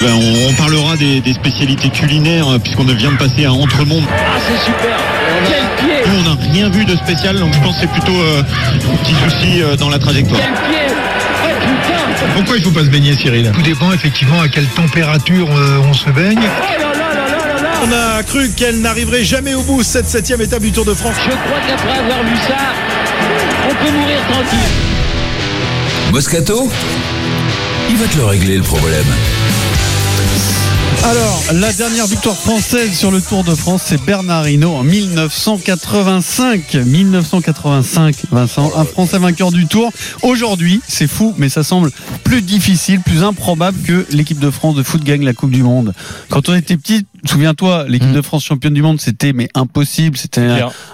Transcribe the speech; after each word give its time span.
Ben, 0.00 0.12
on, 0.14 0.48
on 0.48 0.52
parlera 0.54 0.96
des, 0.96 1.20
des 1.20 1.32
spécialités 1.34 1.90
culinaires 1.90 2.48
euh, 2.48 2.58
puisqu'on 2.58 2.84
vient 2.84 3.10
de 3.12 3.16
passer 3.16 3.44
à 3.46 3.52
Entremonde. 3.52 4.04
Ah, 4.08 4.38
c'est 4.46 4.64
super. 4.64 4.96
Quel 5.46 5.86
pied 5.86 5.96
Nous, 6.06 6.18
on 6.20 6.22
n'a 6.34 6.52
rien 6.52 6.68
vu 6.70 6.84
de 6.84 6.94
spécial, 6.96 7.38
donc 7.38 7.52
je 7.52 7.58
pense 7.60 7.74
que 7.76 7.80
c'est 7.82 7.90
plutôt 7.90 8.16
euh, 8.20 8.42
un 8.42 8.96
petit 8.96 9.14
souci 9.28 9.60
euh, 9.62 9.76
dans 9.76 9.88
la 9.88 9.98
trajectoire. 9.98 10.40
Quel 10.40 10.52
pied 10.70 10.94
Oh 11.44 11.48
putain 11.60 12.26
Pourquoi 12.36 12.56
il 12.56 12.62
faut 12.62 12.70
pas 12.70 12.80
se 12.84 12.90
baigner, 12.90 13.14
Cyril? 13.14 13.50
Tout 13.52 13.62
dépend 13.62 13.92
effectivement 13.92 14.40
à 14.40 14.48
quelle 14.48 14.66
température 14.68 15.48
euh, 15.50 15.80
on 15.88 15.92
se 15.92 16.08
baigne. 16.10 16.38
Oh 16.38 16.82
là 16.82 16.92
là 16.94 17.14
là 17.14 17.28
là 17.28 17.54
là 17.56 17.62
là 17.62 17.70
On 17.84 18.18
a 18.18 18.22
cru 18.22 18.50
qu'elle 18.52 18.80
n'arriverait 18.80 19.24
jamais 19.24 19.54
au 19.54 19.62
bout, 19.62 19.82
cette 19.82 20.08
septième 20.08 20.40
étape 20.40 20.62
du 20.62 20.70
Tour 20.70 20.84
de 20.84 20.94
France. 20.94 21.16
Je 21.24 21.30
crois 21.30 21.58
qu'après 21.66 21.98
avoir 21.98 22.22
vu 22.22 22.36
ça, 22.46 22.56
on 23.68 23.74
peut 23.84 23.90
mourir 23.90 24.18
tranquille. 24.30 24.58
Moscato? 26.12 26.70
Il 27.90 27.96
va 27.96 28.06
te 28.06 28.16
le 28.16 28.24
régler 28.26 28.56
le 28.56 28.62
problème. 28.62 29.04
Alors, 31.04 31.42
la 31.54 31.72
dernière 31.72 32.06
victoire 32.06 32.36
française 32.36 32.92
sur 32.92 33.10
le 33.10 33.22
Tour 33.22 33.42
de 33.42 33.54
France, 33.54 33.82
c'est 33.86 34.04
Bernard 34.04 34.46
Hinault 34.46 34.74
en 34.74 34.82
1985. 34.82 36.74
1985, 36.74 38.16
Vincent, 38.30 38.72
un 38.76 38.84
Français 38.84 39.18
vainqueur 39.18 39.50
du 39.50 39.66
Tour. 39.66 39.90
Aujourd'hui, 40.22 40.82
c'est 40.86 41.06
fou, 41.06 41.34
mais 41.38 41.48
ça 41.48 41.62
semble 41.62 41.90
plus 42.24 42.42
difficile, 42.42 43.00
plus 43.00 43.22
improbable 43.22 43.78
que 43.86 44.06
l'équipe 44.10 44.38
de 44.38 44.50
France 44.50 44.74
de 44.74 44.82
foot 44.82 45.02
gagne 45.02 45.24
la 45.24 45.32
Coupe 45.32 45.50
du 45.50 45.62
Monde. 45.62 45.94
Quand 46.28 46.50
on 46.50 46.54
était 46.54 46.76
petit, 46.76 47.06
souviens-toi, 47.24 47.86
l'équipe 47.88 48.12
de 48.12 48.22
France 48.22 48.44
championne 48.44 48.74
du 48.74 48.82
monde, 48.82 49.00
c'était 49.00 49.32
mais 49.32 49.48
impossible, 49.54 50.16
c'était 50.16 50.46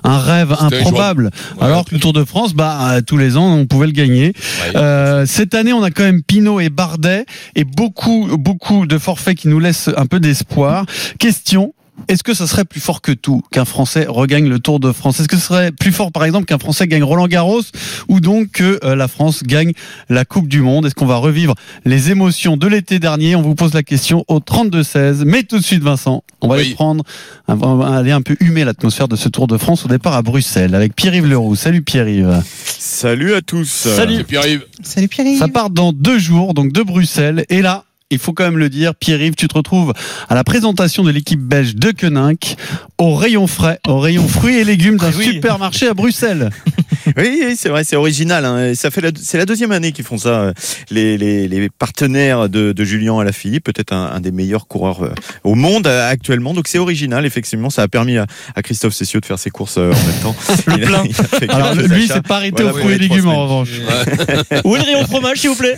un, 0.05 0.19
rêve 0.19 0.55
improbable. 0.59 1.31
Ouais. 1.57 1.65
Alors 1.65 1.85
que 1.85 1.95
le 1.95 2.01
Tour 2.01 2.13
de 2.13 2.25
France, 2.25 2.55
bah 2.55 3.01
tous 3.07 3.17
les 3.17 3.37
ans, 3.37 3.53
on 3.53 3.67
pouvait 3.67 3.87
le 3.87 3.93
gagner. 3.93 4.33
Euh, 4.75 5.27
cette 5.27 5.55
année, 5.55 5.73
on 5.73 5.83
a 5.83 5.91
quand 5.91 6.05
même 6.05 6.23
Pinot 6.23 6.61
et 6.61 6.71
Bardet 6.71 7.27
et 7.55 7.65
beaucoup, 7.65 8.29
beaucoup 8.39 8.87
de 8.87 8.99
forfaits 8.99 9.37
qui 9.37 9.49
nous 9.49 9.59
laissent 9.59 9.91
un 9.97 10.07
peu 10.07 10.21
d'espoir. 10.21 10.87
Question. 11.19 11.75
Est-ce 12.09 12.23
que 12.25 12.35
ce 12.35 12.45
serait 12.47 12.65
plus 12.65 12.81
fort 12.81 13.01
que 13.01 13.13
tout 13.13 13.41
qu'un 13.53 13.65
Français 13.65 14.05
regagne 14.09 14.49
le 14.49 14.59
Tour 14.59 14.81
de 14.81 14.91
France? 14.93 15.21
Est-ce 15.21 15.29
que 15.29 15.37
ce 15.37 15.47
serait 15.47 15.71
plus 15.73 15.93
fort, 15.93 16.11
par 16.13 16.25
exemple, 16.25 16.45
qu'un 16.45 16.59
Français 16.59 16.87
gagne 16.89 17.05
Roland 17.05 17.29
Garros 17.29 17.63
ou 18.09 18.21
donc 18.21 18.51
que 18.51 18.81
euh, 18.85 18.97
la 18.97 19.07
France 19.09 19.43
gagne 19.45 19.73
la 20.09 20.25
Coupe 20.25 20.49
du 20.49 20.61
Monde? 20.61 20.87
Est-ce 20.87 20.95
qu'on 20.95 21.07
va 21.07 21.17
revivre 21.17 21.55
les 21.85 22.11
émotions 22.11 22.57
de 22.57 22.67
l'été 22.67 22.99
dernier? 22.99 23.37
On 23.37 23.43
vous 23.43 23.55
pose 23.55 23.73
la 23.75 23.83
question 23.85 24.25
au 24.29 24.41
32-16. 24.41 25.25
Mais 25.25 25.45
tout 25.45 25.59
de 25.59 25.65
suite, 25.65 25.83
Vincent, 25.83 26.25
on 26.41 26.49
va 26.49 26.57
Oui. 26.57 26.63
aller 26.63 26.75
prendre, 26.75 27.05
on 27.49 27.77
va 27.77 27.97
aller 27.97 28.11
un 28.11 28.23
peu 28.23 28.37
humer 28.41 28.65
l'atmosphère 28.65 29.09
de 29.09 29.17
ce 29.17 29.29
Tour 29.29 29.47
de 29.47 29.57
France 29.57 29.85
au 29.85 29.89
départ 29.89 30.15
à 30.15 30.23
Bruxelles 30.23 30.75
avec 30.75 30.95
Pierre-Yves 30.97 31.27
Leroux. 31.27 31.55
Salut 31.57 31.83
Pierre-Yves. 31.83 32.43
Salut 32.67 33.35
à 33.35 33.41
tous. 33.41 33.69
Salut. 33.69 34.25
Pierre-Yves. 34.25 34.65
Salut 34.83 35.09
Pierre. 35.09 35.39
Ça 35.39 35.49
part 35.49 35.71
dans 35.71 35.93
deux 35.93 36.19
jours, 36.19 36.55
donc 36.55 36.73
de 36.73 36.83
Bruxelles. 36.83 37.45
Et 37.49 37.63
là, 37.63 37.85
il 38.11 38.19
faut 38.19 38.33
quand 38.33 38.45
même 38.45 38.59
le 38.59 38.69
dire, 38.69 38.95
Pierre-Yves, 38.95 39.35
tu 39.35 39.49
te 39.49 39.55
retrouves 39.55 39.93
à 40.29 40.35
la 40.35 40.45
présentation 40.45 41.03
de 41.05 41.11
l'équipe 41.11 41.41
belge 41.41 41.75
de 41.75 41.91
Koninck 41.91 42.57
au 42.99 43.15
rayon 43.15 43.47
frais, 43.47 43.81
au 43.89 43.99
rayon 43.99 44.29
fruits 44.29 44.57
et 44.57 44.65
légumes 44.65 44.99
d'un 44.99 45.11
Oui. 45.13 45.25
supermarché 45.25 45.89
à 45.89 45.95
Bruxelles. 45.95 46.51
Oui, 47.17 47.43
oui, 47.47 47.55
c'est 47.57 47.69
vrai, 47.69 47.85
c'est 47.85 47.97
original. 47.97 48.45
hein. 48.45 48.75
Ça 48.75 48.91
fait 48.91 49.01
la- 49.01 49.11
c'est 49.21 49.39
la 49.39 49.47
deuxième 49.47 49.73
année 49.73 49.93
qu'ils 49.93 50.05
font 50.05 50.19
ça. 50.19 50.29
euh, 50.41 50.53
Les, 50.91 51.17
les, 51.19 51.49
les 51.49 51.69
partenaires 51.71 52.49
de, 52.49 52.73
de 52.73 52.85
Julien 52.85 53.19
Alaphilippe, 53.19 53.65
peut-être 53.65 53.93
un, 53.93 54.11
un 54.15 54.21
des 54.21 54.33
meilleurs 54.33 54.67
coureurs 54.67 55.03
euh, 55.05 55.11
au 55.45 55.55
monde 55.55 55.87
euh, 55.87 56.09
actuellement. 56.11 56.55
Donc 56.55 56.69
c'est 56.69 56.79
original, 56.79 57.25
effectivement. 57.27 57.71
Ça 57.71 57.83
a 57.83 57.89
permis 57.89 58.17
à, 58.19 58.27
à 58.55 58.63
Christophe 58.63 58.95
Cessieux 58.95 59.21
de 59.21 59.27
faire 59.27 59.39
ses 59.39 59.51
courses 59.51 59.77
en 59.77 59.89
même 59.89 60.21
temps. 60.23 60.37
Il 60.69 60.83
a- 60.85 60.87
plein. 60.87 61.03
il 61.43 61.51
a 61.51 61.55
Alors 61.55 61.75
lui, 61.75 62.07
c'est 62.09 62.23
pas 62.27 62.37
arrêté 62.37 62.63
Voilà, 62.63 62.77
aux 62.79 62.81
fruits 62.81 62.95
et 62.95 62.99
légumes 62.99 63.29
en 63.29 63.43
revanche. 63.45 63.71
Est 64.51 64.63
le 64.65 64.83
rayon 64.85 65.05
fromage, 65.07 65.39
s'il 65.39 65.51
vous 65.51 65.57
plaît? 65.57 65.77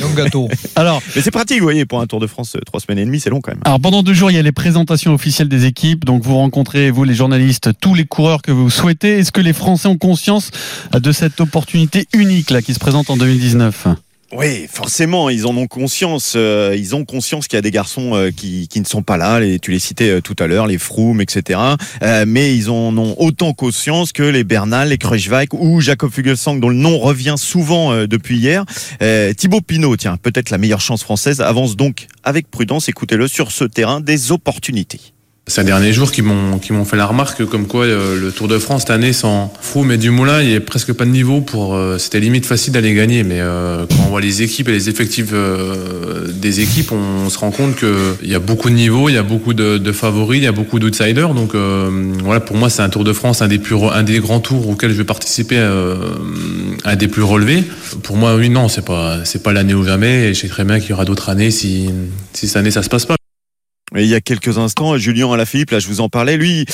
Donc 0.00 0.14
gâteau. 0.14 0.48
Alors, 0.76 1.02
Mais 1.16 1.22
c'est 1.22 1.30
pratique, 1.30 1.58
vous 1.58 1.64
voyez, 1.64 1.84
pour 1.86 2.00
un 2.00 2.06
Tour 2.06 2.20
de 2.20 2.26
France, 2.26 2.56
trois 2.66 2.80
semaines 2.80 2.98
et 2.98 3.04
demie, 3.04 3.20
c'est 3.20 3.30
long 3.30 3.40
quand 3.40 3.52
même. 3.52 3.60
alors 3.64 3.80
pendant 3.80 4.02
deux 4.02 4.14
jours, 4.14 4.30
il 4.30 4.34
y 4.34 4.38
a 4.38 4.42
les 4.42 4.52
présentations 4.52 5.12
officielles 5.14 5.48
des 5.48 5.64
équipes. 5.66 6.04
Donc 6.04 6.22
vous 6.22 6.36
rencontrez, 6.36 6.90
vous 6.90 7.04
les 7.04 7.14
journalistes, 7.14 7.70
tous 7.80 7.94
les 7.94 8.04
coureurs 8.04 8.42
que 8.42 8.52
vous 8.52 8.70
souhaitez. 8.70 9.18
Est-ce 9.18 9.32
que 9.32 9.40
les 9.40 9.52
Français 9.52 9.88
ont 9.88 9.96
conscience 9.98 10.50
de 10.92 11.12
cette 11.12 11.40
opportunité 11.40 12.06
unique 12.12 12.50
là 12.50 12.62
qui 12.62 12.74
se 12.74 12.78
présente 12.78 13.10
en 13.10 13.16
2019 13.16 13.86
Oui, 14.32 14.66
forcément, 14.70 15.28
ils 15.28 15.46
en 15.46 15.54
ont 15.56 15.66
conscience. 15.66 16.34
euh, 16.36 16.74
ils 16.74 16.94
ont 16.94 17.04
conscience 17.04 17.48
qu'il 17.48 17.58
y 17.58 17.58
a 17.58 17.62
des 17.62 17.70
garçons 17.70 18.14
euh, 18.14 18.30
qui, 18.30 18.66
qui 18.66 18.80
ne 18.80 18.86
sont 18.86 19.02
pas 19.02 19.18
là. 19.18 19.40
Tu 19.60 19.70
les 19.70 19.78
citais 19.78 20.08
euh, 20.08 20.20
tout 20.22 20.36
à 20.38 20.46
l'heure, 20.46 20.66
les 20.66 20.78
Froome, 20.78 21.20
etc. 21.20 21.60
Mais 22.26 22.56
ils 22.56 22.70
en 22.70 22.96
ont 22.96 23.14
autant 23.18 23.52
conscience 23.52 24.12
que 24.12 24.22
les 24.22 24.42
Bernal, 24.42 24.88
les 24.88 24.96
Kruijswijk 24.96 25.52
ou 25.52 25.80
Jacob 25.82 26.10
Fuglsang, 26.10 26.60
dont 26.60 26.70
le 26.70 26.76
nom 26.76 26.98
revient 26.98 27.34
souvent 27.36 28.06
depuis 28.06 28.38
hier. 28.38 28.64
Thibaut 29.36 29.60
Pinot, 29.60 29.96
tiens, 29.96 30.16
peut-être 30.16 30.48
la 30.50 30.58
meilleure 30.58 30.80
chance 30.80 31.02
française, 31.02 31.40
avance 31.42 31.76
donc 31.76 32.06
avec 32.24 32.50
prudence, 32.50 32.88
écoutez-le, 32.88 33.28
sur 33.28 33.52
ce 33.52 33.64
terrain 33.64 34.00
des 34.00 34.32
opportunités. 34.32 35.12
Ces 35.48 35.64
derniers 35.64 35.92
jours 35.92 36.12
qui 36.12 36.22
m'ont 36.22 36.58
qui 36.60 36.72
m'ont 36.72 36.84
fait 36.84 36.96
la 36.96 37.04
remarque 37.04 37.44
comme 37.46 37.66
quoi 37.66 37.84
euh, 37.84 38.18
le 38.18 38.30
Tour 38.30 38.46
de 38.46 38.58
France 38.58 38.82
cette 38.82 38.90
année 38.90 39.12
sans 39.12 39.52
Froome 39.60 39.90
et 39.90 39.96
Dumoulin 39.96 40.40
il 40.40 40.50
y 40.50 40.54
a 40.54 40.60
presque 40.60 40.92
pas 40.92 41.04
de 41.04 41.10
niveau 41.10 41.40
pour 41.40 41.74
euh, 41.74 41.98
c'était 41.98 42.20
limite 42.20 42.46
facile 42.46 42.72
d'aller 42.72 42.94
gagner 42.94 43.24
mais 43.24 43.40
euh, 43.40 43.84
quand 43.90 44.04
on 44.06 44.10
voit 44.10 44.20
les 44.20 44.42
équipes 44.42 44.68
et 44.68 44.72
les 44.72 44.88
effectifs 44.88 45.30
euh, 45.32 46.28
des 46.32 46.60
équipes 46.60 46.92
on, 46.92 47.28
se 47.28 47.38
rend 47.38 47.50
compte 47.50 47.74
que 47.74 48.14
il 48.22 48.30
y 48.30 48.36
a 48.36 48.38
beaucoup 48.38 48.70
de 48.70 48.76
niveaux 48.76 49.08
il 49.08 49.16
y 49.16 49.18
a 49.18 49.24
beaucoup 49.24 49.52
de, 49.52 49.78
de 49.78 49.92
favoris 49.92 50.38
il 50.38 50.44
y 50.44 50.46
a 50.46 50.52
beaucoup 50.52 50.78
d'outsiders 50.78 51.34
donc 51.34 51.56
euh, 51.56 51.90
voilà 52.22 52.38
pour 52.38 52.56
moi 52.56 52.70
c'est 52.70 52.82
un 52.82 52.88
Tour 52.88 53.02
de 53.02 53.12
France 53.12 53.42
un 53.42 53.48
des 53.48 53.58
plus 53.58 53.76
un 53.92 54.04
des 54.04 54.20
grands 54.20 54.40
tours 54.40 54.68
auxquels 54.68 54.92
je 54.92 54.96
vais 54.96 55.04
participer 55.04 55.58
euh, 55.58 55.96
un 56.84 56.96
des 56.96 57.08
plus 57.08 57.22
relevés. 57.22 57.64
Pour 58.04 58.16
moi 58.16 58.36
oui 58.36 58.48
non 58.48 58.68
c'est 58.68 58.84
pas 58.84 59.24
c'est 59.24 59.42
pas 59.42 59.52
l'année 59.52 59.74
ou 59.74 59.84
jamais 59.84 60.28
et 60.28 60.34
je 60.34 60.40
sais 60.40 60.48
très 60.48 60.64
bien 60.64 60.78
qu'il 60.78 60.90
y 60.90 60.92
aura 60.92 61.04
d'autres 61.04 61.30
années 61.30 61.50
si 61.50 61.90
si 62.32 62.46
cette 62.46 62.56
année 62.56 62.70
ça 62.70 62.84
se 62.84 62.88
passe 62.88 63.06
pas 63.06 63.16
Il 63.96 64.06
y 64.06 64.14
a 64.14 64.20
quelques 64.20 64.56
instants, 64.58 64.96
Julien 64.96 65.30
Alaphilippe, 65.32 65.70
là 65.70 65.78
je 65.78 65.86
vous 65.86 66.00
en 66.00 66.08
parlais, 66.08 66.36
lui, 66.36 66.64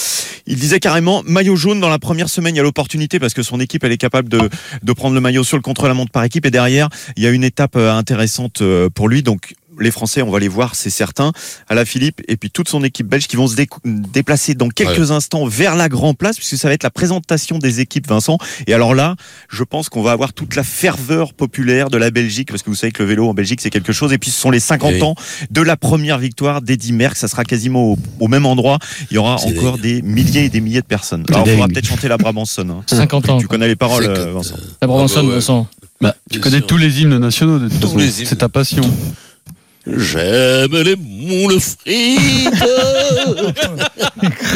il 0.47 0.56
disait 0.56 0.79
carrément 0.79 1.23
maillot 1.27 1.56
jaune 1.56 1.81
dans 1.81 1.89
la 1.89 1.99
première 1.99 2.29
semaine, 2.29 2.55
il 2.55 2.59
y 2.59 2.61
a 2.61 2.62
l'opportunité 2.62 3.19
parce 3.19 3.34
que 3.34 3.43
son 3.43 3.59
équipe 3.59 3.83
elle 3.83 3.93
est 3.93 3.99
capable 3.99 4.29
de, 4.29 4.49
de 4.83 4.93
prendre 4.93 5.15
le 5.15 5.21
maillot 5.21 5.43
sur 5.43 5.56
le 5.56 5.62
contre-la-montre 5.62 6.12
par 6.12 6.23
équipe 6.23 6.47
et 6.47 6.51
derrière 6.51 6.89
il 7.17 7.23
y 7.25 7.27
a 7.27 7.31
une 7.31 7.45
étape 7.45 7.77
euh, 7.77 7.93
intéressante 7.93 8.62
euh, 8.62 8.89
pour 8.89 9.09
lui. 9.09 9.23
Donc 9.23 9.55
les 9.81 9.91
Français, 9.91 10.22
on 10.22 10.31
va 10.31 10.39
les 10.39 10.49
voir, 10.49 10.75
c'est 10.75 10.91
certain. 10.91 11.33
Alaphilippe 11.69 12.21
et 12.28 12.37
puis 12.37 12.50
toute 12.50 12.69
son 12.69 12.83
équipe 12.84 13.06
belge 13.06 13.27
qui 13.27 13.37
vont 13.37 13.47
se 13.47 13.56
dé- 13.56 13.69
déplacer 13.84 14.55
dans 14.55 14.69
quelques 14.69 15.11
instants 15.11 15.47
vers 15.47 15.77
la 15.77 15.89
Grand 15.89 16.15
Place, 16.15 16.37
puisque 16.37 16.56
ça 16.56 16.69
va 16.69 16.75
être 16.75 16.83
la 16.83 16.91
présentation 16.91 17.59
des 17.59 17.81
équipes, 17.81 18.06
Vincent. 18.09 18.38
Et 18.67 18.75
alors 18.75 18.94
là, 18.94 19.17
je 19.49 19.62
pense 19.65 19.88
qu'on 19.88 20.03
va 20.03 20.12
avoir 20.12 20.33
toute 20.33 20.55
la 20.56 20.65
ferveur 20.65 21.33
populaire 21.34 21.91
de 21.91 21.97
la 21.99 22.11
Belgique, 22.11 22.49
parce 22.50 22.62
que 22.62 22.71
vous 22.71 22.77
savez 22.77 22.93
que 22.93 23.03
le 23.03 23.09
vélo 23.09 23.28
en 23.28 23.34
Belgique, 23.34 23.61
c'est 23.61 23.71
quelque 23.71 23.93
chose. 23.93 24.12
Et 24.12 24.19
puis 24.19 24.31
ce 24.31 24.41
sont 24.41 24.50
les 24.50 24.61
50 24.61 24.93
Oui. 24.94 25.03
ans 25.03 25.15
de 25.50 25.62
la 25.62 25.77
première 25.77 26.19
victoire 26.19 26.62
d'Eddy 26.62 26.93
Merckx. 26.93 27.19
Ça 27.21 27.28
sera 27.28 27.44
quasiment 27.44 27.93
au, 27.93 27.99
au 28.21 28.28
même 28.28 28.47
endroit. 28.47 28.78
Il 29.11 29.15
y 29.15 29.19
aura 29.19 29.37
encore 29.37 29.78
des 29.78 30.03
milliers 30.03 30.44
et 30.44 30.49
des 30.49 30.61
milliers 30.61 30.81
de 30.81 30.87
personnes. 30.87 31.25
Alors, 31.28 31.43
il 31.43 31.47
dingue. 31.47 31.55
faudra 31.55 31.69
peut-être 31.69 31.87
chanter 31.87 32.09
la 32.09 32.17
Brabanson. 32.17 32.69
Hein. 32.71 32.83
50 32.87 33.28
ans. 33.28 33.38
Tu 33.38 33.47
connais 33.49 33.69
les 33.69 33.77
paroles, 33.77 34.05
euh, 34.06 34.33
Vincent. 34.33 34.56
La 34.81 34.87
Brabanson, 34.88 35.15
Ah 35.19 35.22
bah 35.22 35.28
ouais. 35.28 35.34
Vincent. 35.34 35.67
Bah, 36.00 36.15
tu 36.31 36.38
connais 36.41 36.59
sûr. 36.59 36.67
tous 36.69 36.77
les 36.77 37.00
hymnes 37.03 37.19
nationaux 37.19 37.59
de 37.59 37.69
Tous 37.69 37.97
les 37.97 38.21
hymnes. 38.21 38.27
C'est 38.28 38.37
ta 38.37 38.49
passion. 38.49 38.83
J'aime 39.97 40.76
les 40.82 40.97
moules 40.97 41.59
frites. 41.60 42.21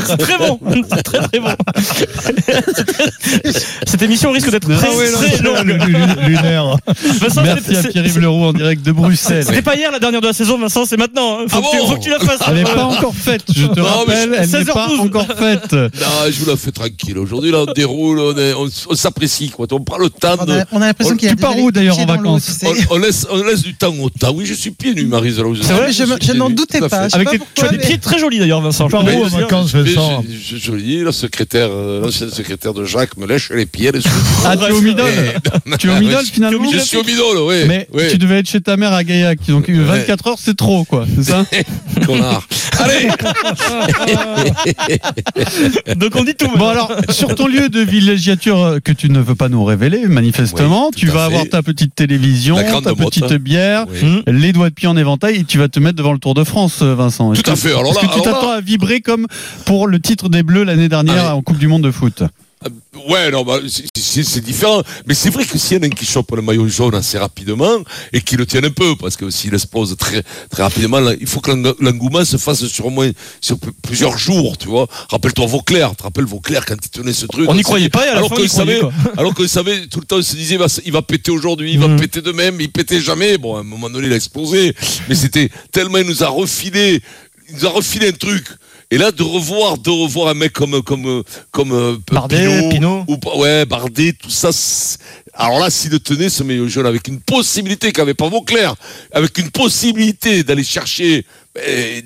C'est 0.06 0.16
très 0.18 0.38
bon. 0.38 0.58
C'est 0.90 1.02
très 1.02 1.18
très 1.28 1.40
bon. 1.40 1.54
Cette 3.86 4.02
émission 4.02 4.30
risque 4.32 4.50
d'être 4.50 4.68
très, 4.70 4.88
Ah 4.88 4.96
ouais, 4.96 5.10
non, 5.10 5.18
très 5.18 5.38
longue. 5.38 6.18
Lunaire. 6.26 6.76
Vincent, 7.20 7.42
Merci 7.42 7.62
c'est- 7.74 7.76
à 7.78 7.82
Pierre-Yves 7.90 8.18
Leroux 8.20 8.44
en 8.44 8.52
direct 8.52 8.82
de 8.84 8.92
Bruxelles. 8.92 9.44
C'était 9.46 9.62
pas 9.62 9.76
hier 9.76 9.90
la 9.90 9.98
dernière 9.98 10.20
de 10.20 10.26
la 10.26 10.32
saison, 10.32 10.58
Vincent, 10.58 10.84
c'est 10.86 10.96
maintenant. 10.98 11.40
hein. 11.40 11.44
Faut, 11.48 11.58
Ah 11.58 11.60
que 11.62 11.70
tu, 11.70 11.78
bon 11.78 11.86
faut 11.88 11.96
que 11.96 12.02
tu 12.02 12.10
la 12.10 12.18
fasses. 12.18 12.40
Elle 12.48 12.54
n'est 12.54 12.64
pas 12.64 12.84
encore 12.84 13.14
faite, 13.14 13.42
je 13.54 13.66
te 13.66 13.80
Non, 13.80 13.84
mais 14.06 14.14
rappelle, 14.14 14.34
elle 14.38 14.50
n'est 14.50 14.64
pas 14.64 14.86
16h12. 14.88 15.00
encore 15.00 15.26
faite. 15.26 15.72
Non, 15.72 15.88
je 16.30 16.38
vous 16.40 16.50
la 16.50 16.56
fais 16.56 16.72
tranquille. 16.72 17.18
Aujourd'hui, 17.18 17.50
là, 17.52 17.64
on 17.68 17.72
déroule, 17.72 18.18
on, 18.20 18.36
est- 18.36 18.54
on, 18.54 18.68
on 18.90 18.94
s'apprécie, 18.94 19.50
quoi. 19.50 19.66
On 19.72 19.80
prend 19.80 19.98
le 19.98 20.10
temps 20.10 20.36
On 20.40 20.44
de. 20.44 20.52
a, 20.58 20.64
on 20.72 20.82
a 20.82 20.86
l'impression 20.86 21.14
on- 21.14 21.16
qu'il 21.16 21.28
y 21.28 21.32
a 21.32 21.34
tu 21.34 21.40
pars 21.40 21.56
où, 21.56 21.70
d'ailleurs, 21.70 21.98
en 21.98 22.06
vacances 22.06 22.44
tu 22.46 22.52
sais. 22.52 22.66
On, 22.90 22.96
on 22.96 22.98
laisse, 22.98 23.26
on 23.30 23.42
laisse 23.42 23.62
du 23.62 23.74
temps 23.74 23.94
au 24.00 24.10
temps. 24.10 24.32
Oui, 24.34 24.44
je 24.46 24.54
suis 24.54 24.70
pieds 24.72 24.94
nus, 24.94 25.06
C'est 25.22 25.72
vrai, 25.74 25.92
je 25.92 26.32
n'en 26.32 26.50
doutais 26.50 26.80
pas. 26.80 27.08
Avec 27.12 27.28
pas 27.28 27.36
tu 27.54 27.64
as 27.64 27.68
des 27.68 27.78
mais- 27.78 27.86
pieds 27.86 27.98
très 27.98 28.18
jolis 28.18 28.38
d'ailleurs, 28.38 28.60
Vincent. 28.60 28.88
Je 28.88 28.96
en 28.96 29.02
vacances, 29.02 29.74
Mais 29.74 29.82
Vincent 29.82 30.24
je, 30.28 30.56
je, 30.56 30.62
je 30.62 30.72
dis, 30.76 30.98
le 30.98 31.12
secrétaire, 31.12 31.68
euh, 31.70 32.00
l'ancien 32.00 32.28
secrétaire 32.30 32.74
de 32.74 32.84
Jacques 32.84 33.16
me 33.16 33.26
lèche 33.26 33.50
les 33.50 33.66
pieds. 33.66 33.92
les 33.92 34.00
sous- 34.00 34.08
Ah, 34.44 34.56
tu 34.56 34.64
es 34.64 34.70
au 34.72 34.80
Midol 34.80 35.06
Tu 35.78 35.88
es 35.88 35.90
au 35.90 35.98
Midol 36.00 36.24
finalement 36.24 36.70
Je 36.72 36.78
suis 36.78 36.96
au 36.96 37.02
bidon, 37.04 37.32
là, 37.34 37.42
oui. 37.44 37.64
Mais 37.66 37.88
oui. 37.92 38.04
tu 38.10 38.18
devais 38.18 38.38
être 38.40 38.48
chez 38.48 38.60
ta 38.60 38.76
mère 38.76 38.92
à 38.92 39.04
Gaillac, 39.04 39.38
donc 39.48 39.68
24 39.68 40.26
heures 40.28 40.36
c'est 40.38 40.56
trop 40.56 40.84
quoi, 40.84 41.06
c'est 41.16 41.24
ça 41.30 41.44
Connard. 42.06 42.46
Allez 42.78 43.08
Donc 45.96 46.16
on 46.16 46.24
dit 46.24 46.34
tout. 46.34 46.48
Bon 46.56 46.68
alors, 46.68 46.92
sur 47.10 47.34
ton 47.34 47.46
lieu 47.46 47.68
de 47.68 47.80
villégiature 47.80 48.60
euh, 48.62 48.78
que 48.80 48.92
tu 48.92 49.08
ne 49.10 49.20
veux 49.20 49.34
pas 49.34 49.48
nous 49.48 49.64
révéler, 49.64 50.06
manifestement, 50.06 50.86
Oui, 50.88 50.94
tu 50.96 51.06
vas 51.06 51.12
fait. 51.20 51.24
avoir 51.26 51.48
ta 51.48 51.62
petite 51.62 51.94
télévision, 51.94 52.56
La 52.56 52.64
ta 52.64 52.94
petite 52.94 53.24
hein. 53.24 53.36
bière, 53.40 53.86
Oui. 54.02 54.22
les 54.26 54.52
doigts 54.52 54.70
de 54.70 54.74
pied 54.74 54.88
en 54.88 54.96
éventail 54.96 55.11
et 55.30 55.44
tu 55.44 55.58
vas 55.58 55.68
te 55.68 55.80
mettre 55.80 55.96
devant 55.96 56.12
le 56.12 56.18
Tour 56.18 56.34
de 56.34 56.44
France, 56.44 56.80
euh, 56.82 56.94
Vincent. 56.94 57.32
Tout 57.32 57.50
à 57.50 57.56
fait. 57.56 57.70
Alors 57.70 57.94
là, 57.94 58.00
que 58.00 58.14
tu 58.14 58.22
t'attends 58.22 58.50
à 58.50 58.60
vibrer 58.60 59.00
comme 59.00 59.26
pour 59.64 59.86
le 59.86 60.00
titre 60.00 60.28
des 60.28 60.42
Bleus 60.42 60.64
l'année 60.64 60.88
dernière 60.88 61.24
Ah 61.28 61.36
en 61.36 61.42
Coupe 61.42 61.58
du 61.58 61.68
Monde 61.68 61.82
de 61.82 61.90
foot 61.90 62.22
Ouais, 63.08 63.30
non, 63.30 63.44
bah, 63.44 63.58
c'est- 63.68 64.40
différent. 64.40 64.82
Mais 65.06 65.14
c'est 65.14 65.30
vrai 65.30 65.44
que 65.44 65.58
s'il 65.58 65.76
y 65.76 65.80
en 65.80 65.82
a 65.82 65.86
un 65.86 65.90
qui 65.90 66.06
chope 66.06 66.30
le 66.36 66.42
maillot 66.42 66.68
jaune 66.68 66.94
assez 66.94 67.18
rapidement 67.18 67.78
et 68.12 68.20
qui 68.20 68.36
le 68.36 68.46
tienne 68.46 68.64
un 68.66 68.70
peu, 68.70 68.94
parce 68.96 69.16
que 69.16 69.28
s'il 69.30 69.52
explose 69.54 69.96
très, 69.96 70.22
très 70.50 70.62
rapidement, 70.62 71.00
là, 71.00 71.12
il 71.20 71.26
faut 71.26 71.40
que 71.40 71.50
l'eng- 71.50 71.74
l'engouement 71.80 72.24
se 72.24 72.36
fasse 72.36 72.66
sur 72.66 72.86
au 72.86 72.90
moins 72.90 73.10
sur 73.40 73.56
plusieurs 73.82 74.16
jours, 74.18 74.56
tu 74.58 74.68
vois. 74.68 74.86
Rappelle-toi 75.10 75.46
Vauclair, 75.46 75.90
tu 75.90 75.96
te 75.96 76.02
rappelles 76.04 76.24
Vauclair 76.26 76.64
quand 76.64 76.76
il 76.82 76.88
tenait 76.90 77.12
ce 77.12 77.26
truc. 77.26 77.48
On 77.48 77.54
n'y 77.54 77.62
croyait 77.62 77.88
pas 77.88 78.06
et 78.06 78.08
à 78.10 78.12
la 78.12 78.18
alors 78.18 78.28
fin, 78.28 78.36
y 78.36 78.46
croyait, 78.48 78.76
savait, 78.76 78.80
quoi. 78.80 78.92
alors 79.16 79.34
savait, 79.48 79.86
tout 79.88 80.00
le 80.00 80.06
temps, 80.06 80.16
on 80.18 80.22
se 80.22 80.36
disait, 80.36 80.54
il 80.54 80.58
va, 80.60 80.66
il 80.84 80.92
va 80.92 81.02
péter 81.02 81.30
aujourd'hui, 81.32 81.72
il 81.72 81.78
va 81.80 81.88
Mhm. 81.88 81.98
péter 82.00 82.20
demain, 82.22 82.50
mais 82.52 82.64
il 82.64 82.70
pétait 82.72 83.00
jamais. 83.00 83.36
Bon, 83.38 83.56
à 83.56 83.60
un 83.60 83.64
moment 83.64 83.90
donné, 83.90 84.06
il 84.06 84.12
a 84.12 84.16
explosé. 84.16 84.74
Mais 85.08 85.14
c'était 85.14 85.50
tellement, 85.72 85.98
il 85.98 86.06
nous 86.06 86.22
a 86.22 86.28
refilé, 86.28 87.02
il 87.48 87.56
nous 87.56 87.66
a 87.66 87.70
refilé 87.70 88.08
un 88.08 88.12
truc. 88.12 88.46
Et 88.92 88.98
là, 88.98 89.10
de 89.10 89.22
revoir, 89.22 89.78
de 89.78 89.88
revoir 89.88 90.28
un 90.28 90.34
mec 90.34 90.52
comme, 90.52 90.82
comme, 90.82 91.22
comme, 91.50 91.72
euh, 91.72 91.96
Bardet, 92.12 92.68
Pinot. 92.68 93.06
ou 93.08 93.18
ouais, 93.40 93.64
Bardet, 93.64 94.12
tout 94.12 94.28
ça. 94.28 94.50
Alors 95.32 95.60
là, 95.60 95.70
s'il 95.70 95.92
le 95.92 95.98
tenait, 95.98 96.28
ce 96.28 96.42
maillot 96.42 96.68
jaune, 96.68 96.84
avec 96.84 97.08
une 97.08 97.18
possibilité 97.18 97.90
qu'avait 97.90 98.12
pas 98.12 98.28
Vauclair, 98.28 98.74
avec 99.10 99.38
une 99.38 99.50
possibilité 99.50 100.44
d'aller 100.44 100.62
chercher, 100.62 101.24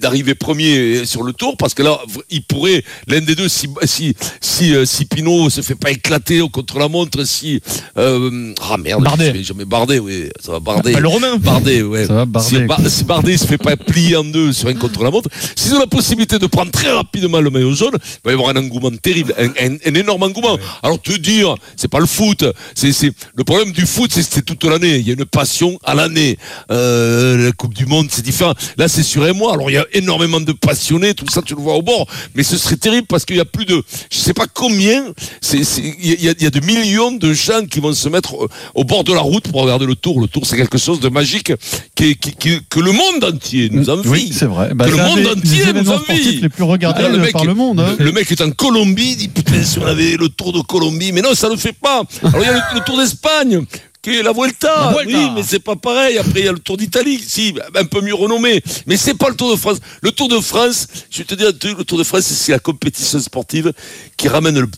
d'arriver 0.00 0.34
premier 0.34 1.06
sur 1.06 1.22
le 1.22 1.32
tour, 1.32 1.56
parce 1.56 1.72
que 1.74 1.82
là, 1.82 1.98
il 2.30 2.42
pourrait, 2.42 2.82
l'un 3.06 3.20
des 3.20 3.34
deux, 3.34 3.48
si, 3.48 3.68
si, 3.84 4.14
si, 4.40 4.74
euh, 4.74 4.84
si 4.84 5.04
Pinot 5.04 5.50
se 5.50 5.60
fait 5.60 5.74
pas 5.76 5.90
éclater 5.92 6.40
au 6.40 6.48
contre-la-montre, 6.48 7.24
si, 7.24 7.60
euh, 7.96 8.52
ah 8.68 8.76
merde, 8.76 9.04
Bardet. 9.04 9.32
je 9.36 9.42
jamais 9.42 9.64
Bardet, 9.64 9.98
oui, 10.00 10.28
ça 10.44 10.52
va 10.52 10.60
Bardet. 10.60 10.92
Bah, 10.92 11.00
le 11.00 11.08
Romain. 11.08 11.36
Bardet, 11.36 11.82
ouais. 11.82 12.06
Ça 12.06 12.14
va, 12.14 12.24
Bardet. 12.24 12.48
Si, 12.48 12.58
Bar- 12.62 12.80
si 12.88 13.04
Bardet 13.04 13.36
se 13.36 13.46
fait 13.46 13.58
pas 13.58 13.76
plier 13.76 14.16
en 14.16 14.24
deux 14.24 14.52
sur 14.52 14.68
un 14.68 14.74
contre-la-montre, 14.74 15.28
s'ils 15.54 15.74
ont 15.74 15.78
la 15.78 15.86
possibilité 15.86 16.38
de 16.38 16.46
prendre 16.46 16.72
très 16.72 16.90
rapidement 16.90 17.40
le 17.40 17.50
maillot 17.50 17.72
jaune, 17.74 17.94
il 17.94 18.20
va 18.24 18.30
y 18.32 18.34
avoir 18.34 18.48
un 18.50 18.56
engouement 18.56 18.90
terrible, 19.00 19.32
un, 19.38 19.48
un- 19.64 19.76
un 19.86 19.94
énorme 19.94 20.24
engouement. 20.24 20.58
Alors 20.82 21.00
te 21.00 21.12
dire, 21.16 21.54
c'est 21.76 21.88
pas 21.90 22.00
le 22.00 22.06
foot, 22.06 22.44
c'est, 22.74 22.92
c'est, 22.92 23.12
le 23.34 23.44
problème 23.44 23.70
du 23.72 23.86
foot, 23.86 24.10
c'est 24.12 24.22
que 24.22 24.28
c'est 24.30 24.44
toute 24.44 24.64
l'année. 24.64 24.96
Il 24.96 25.06
y 25.06 25.10
a 25.10 25.14
une 25.14 25.24
passion 25.24 25.78
à 25.84 25.94
l'année. 25.94 26.36
Euh, 26.70 27.46
la 27.46 27.52
Coupe 27.52 27.74
du 27.74 27.86
Monde, 27.86 28.08
c'est 28.10 28.22
différent. 28.22 28.54
Là, 28.76 28.88
c'est 28.88 29.02
sur 29.02 29.22
un 29.22 29.32
Alors 29.52 29.70
il 29.70 29.74
y 29.74 29.78
a 29.78 29.86
énormément 29.92 30.40
de 30.40 30.52
passionnés, 30.52 31.14
tout 31.14 31.26
ça, 31.30 31.42
tu 31.42 31.54
le 31.54 31.60
vois 31.60 31.74
au 31.74 31.82
bord. 31.82 32.06
Mais 32.34 32.42
ce 32.42 32.56
serait 32.56 32.76
terrible 32.76 33.06
parce 33.06 33.24
qu'il 33.24 33.36
y 33.36 33.40
a 33.40 33.44
plus 33.44 33.64
de, 33.66 33.82
je 34.10 34.18
sais 34.18 34.34
pas 34.34 34.46
combien, 34.52 35.04
il 35.52 36.22
y 36.24 36.28
a, 36.28 36.34
y 36.38 36.46
a 36.46 36.50
de 36.50 36.60
millions 36.60 37.12
de 37.12 37.32
gens 37.32 37.64
qui 37.70 37.80
vont 37.80 37.92
se 37.92 38.08
mettre 38.08 38.34
au, 38.34 38.48
au 38.74 38.84
bord 38.84 39.04
de 39.04 39.12
la 39.12 39.20
route 39.20 39.48
pour 39.48 39.62
regarder 39.62 39.86
le 39.86 39.94
tour. 39.94 40.20
Le 40.20 40.26
tour, 40.28 40.46
c'est 40.46 40.56
quelque 40.56 40.78
chose 40.78 41.00
de 41.00 41.08
magique 41.08 41.52
qui, 41.94 42.16
qui- 42.16 42.32
qui- 42.32 42.60
que 42.68 42.80
le 42.80 42.92
monde 42.92 43.24
entier 43.24 43.68
nous 43.70 43.88
envie. 43.90 44.08
Oui, 44.08 44.30
c'est 44.32 44.46
vrai. 44.46 44.70
Bah, 44.74 44.86
Que 44.86 44.90
le 44.90 44.96
monde 44.96 45.18
des- 45.20 45.26
entier 45.28 45.72
des 45.72 45.80
nous 45.82 45.90
envie. 45.90 46.40
les 46.40 46.48
plus 46.48 46.62
regardés 46.64 47.02
Ah, 47.04 47.08
le 47.08 47.16
euh, 47.18 47.22
mec- 47.22 47.32
par 47.32 47.44
le 47.44 47.54
monde. 47.54 47.80
hein. 47.80 47.94
Le, 47.98 48.04
le 48.06 48.12
mec 48.12 48.30
est 48.30 48.40
en 48.40 48.50
Colombie, 48.50 49.12
il 49.12 49.16
dit 49.16 49.28
putain, 49.28 49.62
si 49.62 49.78
on 49.78 49.86
avait 49.86 50.16
le 50.16 50.28
tour 50.28 50.52
de 50.52 50.60
Colombie, 50.60 51.12
mais 51.12 51.20
non, 51.22 51.34
ça 51.34 51.48
ne 51.48 51.56
fait 51.56 51.72
pas. 51.74 52.02
Alors 52.22 52.40
il 52.42 52.46
y 52.46 52.48
a 52.48 52.52
le, 52.52 52.60
le 52.78 52.80
tour 52.84 52.96
d'Espagne. 52.98 53.64
Qui 54.06 54.18
est 54.18 54.22
la 54.22 54.32
Vuelta. 54.32 54.68
La 54.68 54.92
Vuelta. 54.92 55.18
Oui, 55.18 55.30
mais 55.34 55.42
c'est 55.42 55.58
pas 55.58 55.74
pareil. 55.74 56.16
Après, 56.16 56.38
il 56.38 56.44
y 56.44 56.48
a 56.48 56.52
le 56.52 56.60
Tour 56.60 56.76
d'Italie, 56.76 57.20
si, 57.26 57.52
un 57.74 57.84
peu 57.86 58.00
mieux 58.00 58.14
renommé. 58.14 58.62
Mais 58.86 58.96
c'est 58.96 59.14
pas 59.14 59.28
le 59.28 59.34
Tour 59.34 59.50
de 59.50 59.56
France. 59.56 59.78
Le 60.00 60.12
Tour 60.12 60.28
de 60.28 60.38
France, 60.38 60.86
je 61.10 61.18
vais 61.18 61.24
te 61.24 61.34
dire 61.34 61.48
le 61.48 61.84
Tour 61.84 61.98
de 61.98 62.04
France, 62.04 62.22
c'est 62.22 62.52
la 62.52 62.60
compétition 62.60 63.18
sportive 63.18 63.72
qui 64.16 64.28
ramène 64.28 64.60
le 64.60 64.68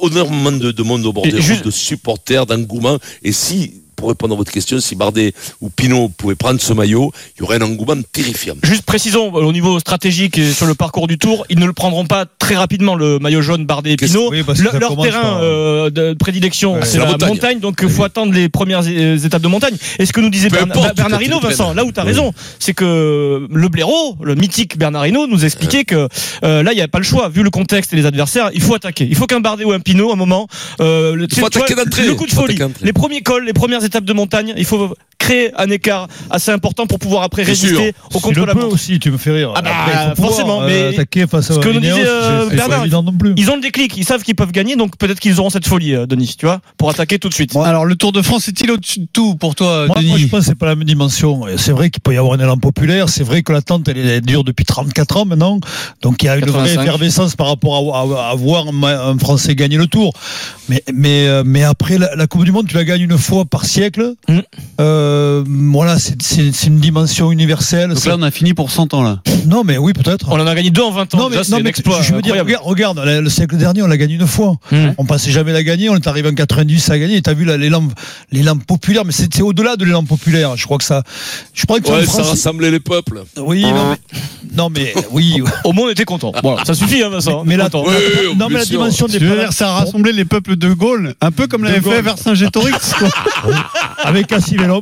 énormément 0.00 0.52
de, 0.52 0.70
de 0.70 0.82
monde 0.84 1.04
au 1.06 1.12
bord 1.12 1.24
des 1.24 1.40
routes, 1.40 1.64
de 1.64 1.70
supporters, 1.72 2.46
d'engouement. 2.46 2.98
Et 3.24 3.32
si, 3.32 3.82
pour 3.98 4.08
répondre 4.08 4.34
à 4.34 4.36
votre 4.36 4.52
question, 4.52 4.78
si 4.78 4.94
Bardet 4.94 5.32
ou 5.60 5.70
Pinot 5.70 6.08
pouvaient 6.16 6.36
prendre 6.36 6.60
ce 6.60 6.72
maillot, 6.72 7.10
il 7.36 7.40
y 7.40 7.42
aurait 7.42 7.56
un 7.56 7.62
engouement 7.62 8.00
terrifiant. 8.12 8.54
Juste 8.62 8.82
précisons, 8.82 9.26
euh, 9.34 9.42
au 9.42 9.52
niveau 9.52 9.80
stratégique 9.80 10.38
et 10.38 10.52
sur 10.52 10.66
le 10.66 10.74
parcours 10.74 11.08
du 11.08 11.18
tour, 11.18 11.44
ils 11.50 11.58
ne 11.58 11.66
le 11.66 11.72
prendront 11.72 12.06
pas 12.06 12.24
très 12.38 12.54
rapidement, 12.54 12.94
le 12.94 13.18
maillot 13.18 13.42
jaune, 13.42 13.66
Bardet 13.66 13.92
et 13.92 13.96
Pinot. 13.96 14.30
oui, 14.30 14.44
Le- 14.46 14.78
leur 14.78 14.96
terrain 15.02 15.20
par- 15.20 15.40
euh, 15.42 15.90
de 15.90 16.14
prédilection, 16.14 16.74
Ouais. 16.74 16.80
c'est 16.84 16.98
la 16.98 17.06
la, 17.06 17.10
montagne. 17.12 17.28
montagne, 17.28 17.58
donc 17.60 17.80
il 17.82 17.88
faut 17.88 18.04
attendre 18.04 18.32
les 18.32 18.48
premières 18.48 18.82
euh, 18.86 19.18
étapes 19.18 19.42
de 19.42 19.48
montagne. 19.48 19.74
Et 19.98 20.06
ce 20.06 20.12
que 20.12 20.20
nous 20.20 20.30
disait 20.30 20.48
Peu 20.48 20.56
Bern- 20.58 20.70
importe, 20.70 20.94
Bernard 20.96 21.18
quand 21.18 21.24
Hinault, 21.24 21.38
ils 21.40 21.42
le 21.42 21.48
Vincent, 21.50 21.74
là 21.74 21.84
où 21.84 21.90
tu 21.90 21.98
as 21.98 22.04
raison, 22.04 22.32
c'est 22.60 22.74
que 22.74 23.48
le 23.52 23.68
blaireau, 23.68 24.16
le 24.22 24.36
mythique 24.36 24.78
Bernard 24.78 25.08
Hinault, 25.08 25.26
nous 25.26 25.44
expliquait 25.44 25.84
que 25.84 26.08
euh, 26.44 26.62
là, 26.62 26.72
il 26.72 26.76
n'y 26.76 26.82
a 26.82 26.88
pas 26.88 26.98
le 26.98 27.04
choix. 27.04 27.28
Vu 27.28 27.42
le 27.42 27.50
contexte 27.50 27.92
et 27.92 27.96
les 27.96 28.06
adversaires, 28.06 28.50
il 28.54 28.60
faut 28.62 28.74
attaquer. 28.74 29.06
Il 29.10 29.16
faut 29.16 29.26
qu'un 29.26 29.40
Bardet 29.40 29.64
ou 29.64 29.72
un 29.72 29.80
Pinot, 29.80 30.10
à 30.10 30.12
un 30.12 30.16
moment, 30.16 30.46
euh, 30.80 31.14
le, 31.16 31.22
faut 31.22 31.26
tu 31.26 31.40
vois, 31.40 31.48
le 31.48 32.14
coup 32.14 32.26
de 32.26 32.28
Il 32.28 32.34
faut 32.34 32.42
folie, 32.42 32.58
les 32.82 32.92
premiers 32.92 33.22
cols, 33.22 33.44
les 33.44 33.52
premières 33.52 33.82
étapes 33.88 34.04
de 34.04 34.12
montagne, 34.12 34.54
il 34.56 34.64
faut 34.64 34.94
créer 35.18 35.50
un 35.60 35.68
écart 35.70 36.06
assez 36.30 36.52
important 36.52 36.86
pour 36.86 37.00
pouvoir 37.00 37.24
après 37.24 37.42
sûr. 37.44 37.50
résister 37.50 37.88
au 37.88 38.08
Tu 38.08 38.14
le 38.14 38.20
contre-la-montre. 38.20 38.68
peux 38.68 38.72
aussi, 38.74 39.00
tu 39.00 39.10
me 39.10 39.18
fais 39.18 39.32
rire. 39.32 39.52
Ah 39.56 39.62
bah, 39.62 39.70
Après, 39.74 39.92
il 39.92 40.08
faut 40.10 40.14
pouvoir, 40.14 40.30
forcément, 40.30 40.62
euh, 40.62 40.66
mais 40.66 40.94
attaquer 40.94 41.26
face 41.26 41.50
à 41.50 41.54
ce 41.54 41.58
que 41.58 41.68
nous 41.68 41.80
disait, 41.80 42.04
euh, 42.06 42.48
Bernard, 42.50 42.82
évident 42.82 43.02
non 43.02 43.12
plus. 43.12 43.34
Ils 43.36 43.50
ont 43.50 43.56
le 43.56 43.60
déclic, 43.60 43.96
ils 43.96 44.04
savent 44.04 44.22
qu'ils 44.22 44.36
peuvent 44.36 44.52
gagner, 44.52 44.76
donc 44.76 44.96
peut-être 44.96 45.18
qu'ils 45.18 45.40
auront 45.40 45.50
cette 45.50 45.66
folie, 45.66 45.94
euh, 45.94 46.06
Denis, 46.06 46.36
tu 46.38 46.46
vois, 46.46 46.60
pour 46.76 46.88
attaquer 46.88 47.18
tout 47.18 47.28
de 47.28 47.34
suite. 47.34 47.54
Alors, 47.56 47.84
le 47.84 47.96
Tour 47.96 48.12
de 48.12 48.22
France 48.22 48.46
est-il 48.48 48.70
au-dessus 48.70 49.00
de 49.00 49.08
tout 49.12 49.34
pour 49.34 49.56
toi, 49.56 49.86
Moi, 49.86 49.96
Denis 49.96 50.08
moi, 50.10 50.18
je 50.18 50.26
pense 50.28 50.40
que 50.40 50.46
c'est 50.46 50.54
pas 50.54 50.66
la 50.66 50.76
même 50.76 50.86
dimension. 50.86 51.42
C'est 51.56 51.72
vrai 51.72 51.90
qu'il 51.90 52.00
peut 52.00 52.14
y 52.14 52.16
avoir 52.16 52.38
un 52.38 52.42
élan 52.42 52.56
populaire. 52.56 53.08
C'est 53.08 53.24
vrai 53.24 53.42
que 53.42 53.52
l'attente, 53.52 53.88
elle, 53.88 53.98
est- 53.98 54.20
dure 54.20 54.44
depuis 54.44 54.64
34 54.64 55.16
ans 55.16 55.24
maintenant. 55.24 55.58
Donc, 56.00 56.22
il 56.22 56.26
y 56.26 56.28
a 56.28 56.36
une 56.36 56.44
vraie 56.44 56.68
85. 56.74 56.82
effervescence 56.82 57.34
par 57.36 57.48
rapport 57.48 57.96
à, 57.96 58.00
à- 58.28 58.30
à 58.30 58.34
voir 58.36 58.66
un, 58.68 58.82
un 58.84 59.18
Français 59.18 59.54
gagner 59.56 59.76
le 59.78 59.88
Tour. 59.88 60.12
Mais, 60.68 60.82
mais, 60.94 61.26
mais 61.44 61.64
après, 61.64 61.98
la, 61.98 62.14
la 62.14 62.26
Coupe 62.28 62.44
du 62.44 62.52
Monde, 62.52 62.66
tu 62.68 62.76
la 62.76 62.84
gagnes 62.84 63.02
une 63.02 63.18
fois 63.18 63.44
par 63.44 63.64
siècle. 63.78 64.14
Mm. 64.28 64.38
Euh, 64.80 65.44
voilà, 65.46 65.98
c'est- 65.98 66.20
c'est 66.22 66.52
c'est 66.52 66.66
une 66.68 66.78
dimension 66.78 67.30
universelle. 67.32 67.90
Donc 67.90 67.98
C'est- 67.98 68.08
là, 68.08 68.16
on 68.18 68.22
a 68.22 68.30
fini 68.30 68.54
pour 68.54 68.70
100 68.70 68.92
ans, 68.94 69.02
là. 69.02 69.20
Non, 69.46 69.62
mais 69.64 69.78
oui, 69.78 69.92
peut-être. 69.92 70.26
On 70.30 70.38
en 70.40 70.46
a 70.46 70.54
gagné 70.54 70.70
deux 70.70 70.82
en 70.82 70.90
20 70.90 71.14
ans, 71.14 71.18
Non, 71.18 71.24
mais, 71.24 71.30
déjà, 71.36 71.44
c'est 71.44 71.50
non, 71.52 71.58
un 71.58 71.62
mais 71.62 71.70
exploit 71.70 72.00
je 72.02 72.14
veux 72.14 72.22
dire, 72.22 72.34
regarde, 72.34 72.64
regarde, 72.64 73.00
le 73.04 73.20
le 73.20 73.30
siècle 73.30 73.56
dernier, 73.56 73.82
on 73.82 73.86
l'a 73.86 73.96
gagné 73.96 74.14
une 74.14 74.26
fois. 74.26 74.54
Mhm. 74.72 74.94
On 74.98 75.04
pensait 75.04 75.30
jamais 75.30 75.52
la 75.52 75.62
gagner, 75.62 75.88
on 75.90 75.96
est 75.96 76.06
arrivé 76.06 76.28
en 76.28 76.34
90 76.34 76.90
à 76.90 76.98
gagner. 76.98 77.16
Et 77.16 77.22
t'as 77.22 77.34
vu 77.34 77.44
là, 77.44 77.56
l'élan, 77.56 77.86
l'élan 78.32 78.56
populaire, 78.56 79.04
mais 79.04 79.12
c'est 79.12 79.32
c'est 79.34 79.42
au-delà 79.42 79.76
de 79.76 79.84
l'élan 79.84 80.04
populaire. 80.04 80.56
Je 80.56 80.64
crois 80.64 80.78
que 80.78 80.84
ça, 80.84 81.02
je 81.54 81.64
crois 81.66 81.80
que 81.80 81.88
Ouais, 81.88 81.98
en 82.02 82.06
ça 82.06 82.06
France- 82.06 82.28
rassemblait 82.30 82.70
les 82.70 82.80
peuples. 82.80 83.22
oui, 83.38 83.62
non, 83.62 83.90
mais, 83.90 83.98
non, 84.56 84.70
mais 84.74 84.94
oui. 85.12 85.42
Au 85.64 85.72
moins, 85.72 85.86
on 85.86 85.90
était 85.90 86.04
content. 86.04 86.32
Voilà, 86.42 86.64
ça 86.64 86.74
suffit, 86.74 87.02
hein, 87.02 87.10
Vincent. 87.10 87.44
Mais. 87.44 87.56
Oui, 87.56 87.62
oui, 87.84 88.36
non, 88.36 88.48
mais 88.48 88.58
la 88.58 88.64
dimension 88.64 89.06
des 89.06 89.18
dire, 89.18 89.52
ça 89.52 89.68
a 89.68 89.72
rassemblé 89.80 90.12
les 90.12 90.24
peuples 90.24 90.56
de 90.56 90.72
Gaulle, 90.72 91.14
un 91.20 91.30
peu 91.30 91.46
comme 91.46 91.64
l'avait 91.64 91.80
fait. 91.80 92.02
Vercingétorix, 92.02 92.94
quoi. 92.98 93.08
avec 94.04 94.26
Cassivello 94.26 94.80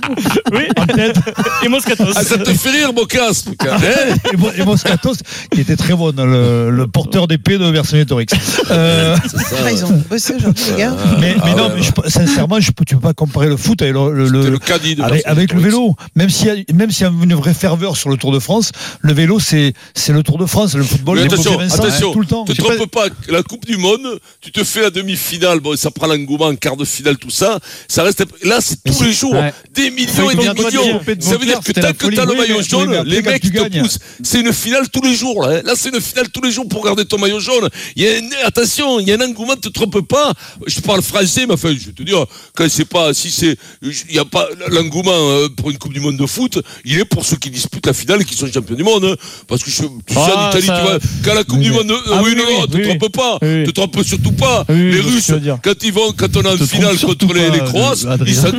Oui, 0.53 0.65
en 0.77 0.87
tête 0.87 1.17
et 1.63 1.69
Moscatos. 1.69 2.13
Ah, 2.17 2.23
ça 2.25 2.39
te 2.39 2.53
fait 2.53 2.71
rire, 2.71 2.93
Bocas, 2.93 3.45
hein 3.61 3.77
et, 4.57 4.61
et 4.61 4.65
Moscatos 4.65 5.17
qui 5.53 5.61
était 5.61 5.77
très 5.77 5.95
bon, 5.95 6.13
le, 6.17 6.71
le 6.71 6.87
porteur 6.87 7.27
d'épée 7.29 7.59
de 7.59 7.67
Vercingétorix. 7.67 8.27
Euh, 8.71 9.17
Ah, 9.65 9.71
ils 9.71 9.85
ont 9.85 10.03
bossé 10.11 10.35
aujourd'hui, 10.35 10.65
les 10.73 10.77
gars. 10.79 10.97
mais, 11.21 11.35
mais 11.37 11.41
Ah 11.43 11.55
non, 11.57 11.69
ouais, 11.69 11.75
mais 11.77 11.83
je- 11.83 12.11
sincèrement, 12.11 12.59
je, 12.61 12.71
tu 12.87 12.95
peux 12.97 13.01
pas 13.01 13.15
comparer 13.15 13.47
le 13.49 13.57
foot 13.57 13.81
avec 13.81 13.95
le, 13.95 14.13
le- 14.13 14.29
le- 14.29 14.39
C'était 14.41 14.51
le 14.51 14.59
caddie 14.59 14.95
de 14.97 15.03
avec, 15.03 15.23
avec 15.25 15.53
le 15.53 15.61
vélo. 15.61 15.95
Même 16.17 16.29
s'il 16.31 16.47
y 16.49 16.51
a, 16.51 16.55
même 16.75 16.91
s'il 16.91 17.07
y 17.07 17.09
a 17.09 17.13
une 17.23 17.35
vraie 17.35 17.55
ferveur 17.55 17.97
sur 17.97 18.09
le 18.11 18.17
Tour 18.17 18.33
de 18.33 18.39
France, 18.41 18.73
le 19.01 19.13
vélo, 19.13 19.39
c'est, 19.39 19.73
c'est 19.95 20.13
le 20.13 20.23
Tour 20.25 20.39
de 20.39 20.47
France. 20.47 20.75
Le 20.75 20.83
football, 20.83 21.19
Mais 21.19 21.29
c'est 21.29 21.35
attention, 21.35 21.59
Vincent, 21.59 21.83
attention, 21.85 22.13
tout 22.13 22.21
le 22.21 22.27
temps. 22.27 22.45
te 22.45 22.55
sais 22.55 22.63
pas- 22.63 22.75
trompe 22.77 22.91
pas, 22.91 23.07
la 23.29 23.43
Coupe 23.45 23.65
du 23.67 23.77
Monde, 23.77 24.19
tu 24.41 24.51
te 24.51 24.65
fais 24.65 24.83
la 24.83 24.91
demi-finale, 24.91 25.61
bon, 25.61 25.77
ça 25.77 25.91
prend 25.93 26.07
l'engouement, 26.09 26.55
quart 26.57 26.77
de 26.77 26.85
finale, 26.85 27.17
tout 27.19 27.31
ça, 27.31 27.59
ça 27.89 28.03
reste, 28.03 28.25
là, 28.45 28.61
c'est 28.69 28.83
tous 28.83 29.03
les 29.05 29.13
jours, 29.13 29.33
Ouais. 29.35 29.53
des 29.75 29.91
millions 29.91 30.31
et 30.31 30.35
des 30.35 30.49
millions. 30.55 31.01
de 31.07 31.23
Ça 31.23 31.37
veut 31.37 31.47
dire 31.47 31.61
que 31.61 31.73
tant 31.73 31.93
que 31.93 32.07
t'as 32.15 32.25
le 32.25 32.35
maillot 32.35 32.63
jaune, 32.63 33.03
les 33.05 33.23
mecs 33.23 33.43
te 33.43 33.79
poussent. 33.81 33.99
C'est 34.23 34.41
une 34.41 34.53
finale 34.53 34.89
tous 34.93 35.03
les 35.03 35.15
jours, 35.15 35.43
là. 35.47 35.63
Là, 35.63 35.73
c'est 35.77 35.91
une 35.95 36.01
finale 36.01 36.29
tous 36.31 36.43
les 36.43 36.51
jours 36.51 36.67
pour 36.69 36.85
garder 36.85 37.05
ton 37.05 37.19
maillot 37.19 37.41
jaune. 37.41 37.69
Il 37.95 38.03
y 38.03 38.09
a 38.09 38.19
une- 38.19 38.31
attention, 38.45 38.99
il 39.01 39.09
y 39.09 39.13
a 39.13 39.17
un 39.17 39.21
engouement, 39.21 39.57
te 39.57 39.69
trompe 39.69 40.01
pas. 40.09 40.33
Je 40.67 40.81
parle 40.81 41.03
français, 41.03 41.47
mais 41.47 41.55
enfin, 41.55 41.69
je 41.79 41.87
vais 41.87 41.93
te 41.93 42.03
dire, 42.03 42.25
quand 42.55 42.67
c'est 42.69 42.85
pas, 42.85 43.13
si 43.15 43.31
c'est, 43.31 43.57
il 43.83 44.15
y 44.15 44.19
a 44.19 44.25
pas 44.25 44.47
l'engouement 44.69 45.13
euh, 45.15 45.49
pour 45.57 45.71
une 45.71 45.79
Coupe 45.79 45.93
du 45.93 46.01
Monde 46.01 46.17
de 46.17 46.27
foot, 46.27 46.59
il 46.85 46.99
est 46.99 47.05
pour 47.05 47.25
ceux 47.25 47.37
qui 47.37 47.51
disputent 47.51 47.87
la 47.87 47.93
finale 47.93 48.23
et 48.23 48.25
qui 48.25 48.35
sont 48.37 48.47
champions 48.53 48.75
du 48.75 48.83
monde. 48.85 49.05
hein. 49.05 49.15
Parce 49.47 49.63
que 49.63 49.71
je, 49.71 49.83
tu 49.83 50.15
sais, 50.15 50.15
Ah, 50.17 50.47
en 50.47 50.51
Italie, 50.51 50.67
ça- 50.67 50.77
tu 50.79 50.83
vois, 50.83 50.99
quand 51.25 51.35
la 51.35 51.45
Coupe 51.45 51.59
Oui, 51.59 51.65
du 51.65 51.71
Monde, 51.73 51.91
euh, 51.91 51.97
Ah 52.13 52.21
oui, 52.25 52.31
oui, 52.35 52.43
non, 52.43 52.61
non, 52.61 52.67
te 52.67 52.79
trompe 52.97 53.13
pas. 53.13 53.39
Te 53.41 53.71
trompe 53.71 54.03
surtout 54.03 54.33
pas. 54.33 54.65
Les 54.69 55.01
Russes, 55.01 55.33
quand 55.63 55.75
ils 55.85 55.93
vont, 55.93 56.13
quand 56.17 56.37
on 56.37 56.43
est 56.43 56.49
en 56.49 56.53
Te 56.53 56.57
trompe 56.59 56.69
finale 56.69 56.99
contre 56.99 57.33
les, 57.35 57.51
les 57.51 57.59
Croates, 57.61 58.05
euh, 58.05 58.17
ils 58.27 58.39
Adrien. 58.39 58.56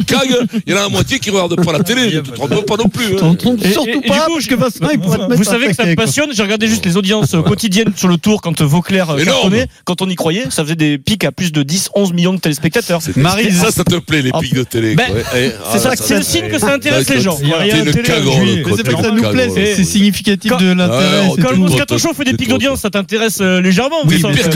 Il 0.65 0.71
y 0.71 0.73
en 0.73 0.77
a 0.77 0.81
la 0.81 0.89
moitié 0.89 1.19
qui 1.19 1.29
regardent 1.29 1.63
pas 1.63 1.71
la 1.71 1.83
télé. 1.83 1.97
Ne 2.17 2.21
te 2.21 2.31
trompe 2.31 2.65
pas 2.65 2.77
non 2.77 2.89
plus. 2.89 3.05
hein. 3.21 3.35
Et- 3.63 3.71
surtout 3.71 3.89
et 4.03 4.07
pas, 4.07 4.25
coup, 4.25 4.33
parce 4.33 4.45
que 4.47 4.55
Vincent, 4.55 4.89
il 4.91 4.99
pourrait 4.99 5.17
te 5.17 5.23
mettre 5.23 5.35
Vous 5.35 5.43
savez 5.43 5.67
que 5.67 5.73
ça 5.75 5.85
me 5.85 5.95
passionne. 5.95 6.29
J'ai 6.33 6.41
regardé 6.43 6.67
juste 6.67 6.85
les 6.85 6.97
audiences 6.97 7.35
quotidiennes 7.45 7.91
sur 7.95 8.07
le 8.07 8.17
tour 8.17 8.41
quand 8.41 8.61
Vauclair 8.61 9.09
euh, 9.11 9.23
cartonnait. 9.23 9.67
Quand 9.85 10.01
on 10.01 10.09
y 10.09 10.15
croyait, 10.15 10.45
ça 10.49 10.63
faisait 10.63 10.75
des 10.75 10.97
pics 10.97 11.23
à 11.23 11.31
plus 11.31 11.51
de 11.51 11.63
10, 11.63 11.89
11 11.95 12.13
millions 12.13 12.33
de 12.33 12.39
téléspectateurs. 12.39 13.01
Ça, 13.01 13.71
ça 13.71 13.83
te 13.83 13.95
plaît, 13.97 14.21
les 14.21 14.31
pics 14.31 14.53
de 14.53 14.63
télé. 14.63 14.95
Ben. 14.95 15.05
Eh, 15.35 15.51
C'est 15.71 15.85
ah, 15.87 15.93
c'est 15.95 16.15
le 16.17 16.23
signe 16.23 16.49
que 16.49 16.59
ça 16.59 16.73
intéresse 16.73 17.09
les 17.09 17.21
gens. 17.21 17.37
C'est 17.37 18.83
que 18.83 19.03
ça 19.03 19.11
nous 19.11 19.29
plaît, 19.29 19.49
c'est- 19.53 19.83
significatif 19.83 20.51
Quand- 20.51 20.57
de 20.61 20.71
l'intérêt. 20.73 21.27
Ouais, 21.27 21.33
c'est 21.35 21.41
Quand 21.41 21.51
le. 21.51 21.57
Moscato 21.57 21.97
Show 21.97 22.13
fait 22.13 22.23
des 22.25 22.33
pics 22.33 22.49
d'audience, 22.49 22.81
ça 22.81 22.89
t'intéresse 22.89 23.39
euh, 23.41 23.61
légèrement. 23.61 23.97
Oui, 24.05 24.15
pire 24.33 24.49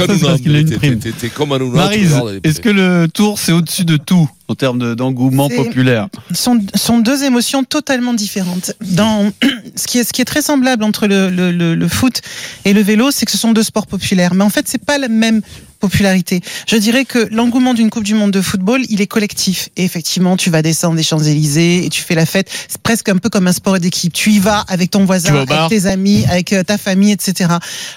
Anouna. 1.53 1.71
tu 1.71 1.77
Maryse, 1.77 2.13
regardes 2.13 2.39
les- 2.43 2.49
est-ce 2.49 2.61
que 2.61 2.69
le 2.69 3.07
tour, 3.13 3.39
c'est 3.39 3.51
au-dessus 3.51 3.85
de 3.85 3.97
tout? 3.97 4.29
En 4.51 4.55
termes 4.55 4.79
de- 4.79 4.93
d'engouement 4.93 5.49
populaire 5.49 6.07
sont, 6.33 6.59
sont 6.75 6.99
deux 6.99 7.23
émotions 7.23 7.63
totalement 7.63 8.13
différentes. 8.13 8.73
Dans 8.81 9.31
ce 9.75 9.87
qui 9.87 9.97
est 9.99 10.03
ce 10.03 10.13
qui 10.13 10.21
est 10.21 10.25
très 10.25 10.41
semblable 10.41 10.83
entre 10.83 11.07
le, 11.07 11.29
le, 11.29 11.51
le, 11.51 11.73
le 11.75 11.87
foot 11.87 12.21
et 12.65 12.73
le 12.73 12.81
vélo, 12.81 13.11
c'est 13.11 13.25
que 13.25 13.31
ce 13.31 13.37
sont 13.37 13.51
deux 13.53 13.63
sports 13.63 13.87
populaires. 13.87 14.33
Mais 14.33 14.43
en 14.43 14.49
fait, 14.49 14.65
c'est 14.67 14.83
pas 14.83 14.97
la 14.97 15.07
même 15.07 15.41
popularité. 15.79 16.41
Je 16.67 16.75
dirais 16.75 17.05
que 17.05 17.27
l'engouement 17.31 17.73
d'une 17.73 17.89
Coupe 17.89 18.03
du 18.03 18.13
Monde 18.13 18.29
de 18.31 18.41
football, 18.41 18.81
il 18.89 19.01
est 19.01 19.07
collectif. 19.07 19.69
Et 19.77 19.83
effectivement, 19.83 20.37
tu 20.37 20.51
vas 20.51 20.61
descendre 20.61 20.95
des 20.95 21.01
Champs-Élysées 21.01 21.85
et 21.85 21.89
tu 21.89 22.03
fais 22.03 22.13
la 22.13 22.27
fête. 22.27 22.49
C'est 22.67 22.81
presque 22.81 23.09
un 23.09 23.17
peu 23.17 23.29
comme 23.29 23.47
un 23.47 23.51
sport 23.53 23.79
d'équipe. 23.79 24.13
Tu 24.13 24.29
y 24.31 24.39
vas 24.39 24.63
avec 24.67 24.91
ton 24.91 25.05
voisin, 25.05 25.33
avec 25.37 25.69
tes 25.69 25.87
amis, 25.87 26.23
avec 26.29 26.53
euh, 26.53 26.61
ta 26.63 26.77
famille, 26.77 27.11
etc. 27.11 27.49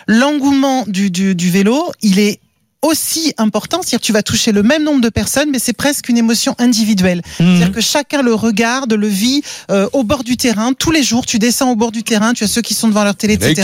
L'engouement 0.07 0.85
du, 0.87 1.11
du, 1.11 1.35
du 1.35 1.51
vélo, 1.51 1.93
il 2.03 2.19
est 2.19 2.41
aussi 2.85 3.33
important, 3.39 3.81
c'est-à-dire 3.83 4.01
tu 4.01 4.13
vas 4.13 4.23
toucher 4.23 4.53
le 4.53 4.63
même 4.63 4.83
nombre 4.85 5.01
de 5.01 5.09
personnes, 5.09 5.49
mais 5.51 5.59
c'est 5.59 5.73
presque 5.73 6.09
une 6.09 6.19
émotion 6.19 6.55
individuelle. 6.59 7.23
Mhm. 7.41 7.47
C'est-à-dire 7.57 7.73
que 7.73 7.81
chacun 7.81 8.23
le 8.23 8.35
regarde, 8.35 8.93
le 8.93 9.07
vit 9.09 9.43
euh, 9.71 9.89
au 9.93 10.05
bord 10.05 10.23
du 10.25 10.37
terrain. 10.37 10.73
Tous 10.79 10.91
les 10.91 11.03
jours, 11.03 11.27
tu 11.27 11.39
descends 11.39 11.71
au 11.71 11.77
bord 11.77 11.93
du 11.93 12.03
terrain, 12.03 12.33
tu 12.35 12.45
as 12.45 12.49
ceux 12.49 12.63
qui 12.63 12.75
sont 12.75 12.89
devant 12.89 13.05
leur 13.05 13.17
télé, 13.17 13.35
etc. 13.35 13.55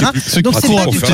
Donc 0.42 0.54
c'est 0.60 0.66
pas 0.74 0.86
du 0.90 0.98
tout- 0.98 1.06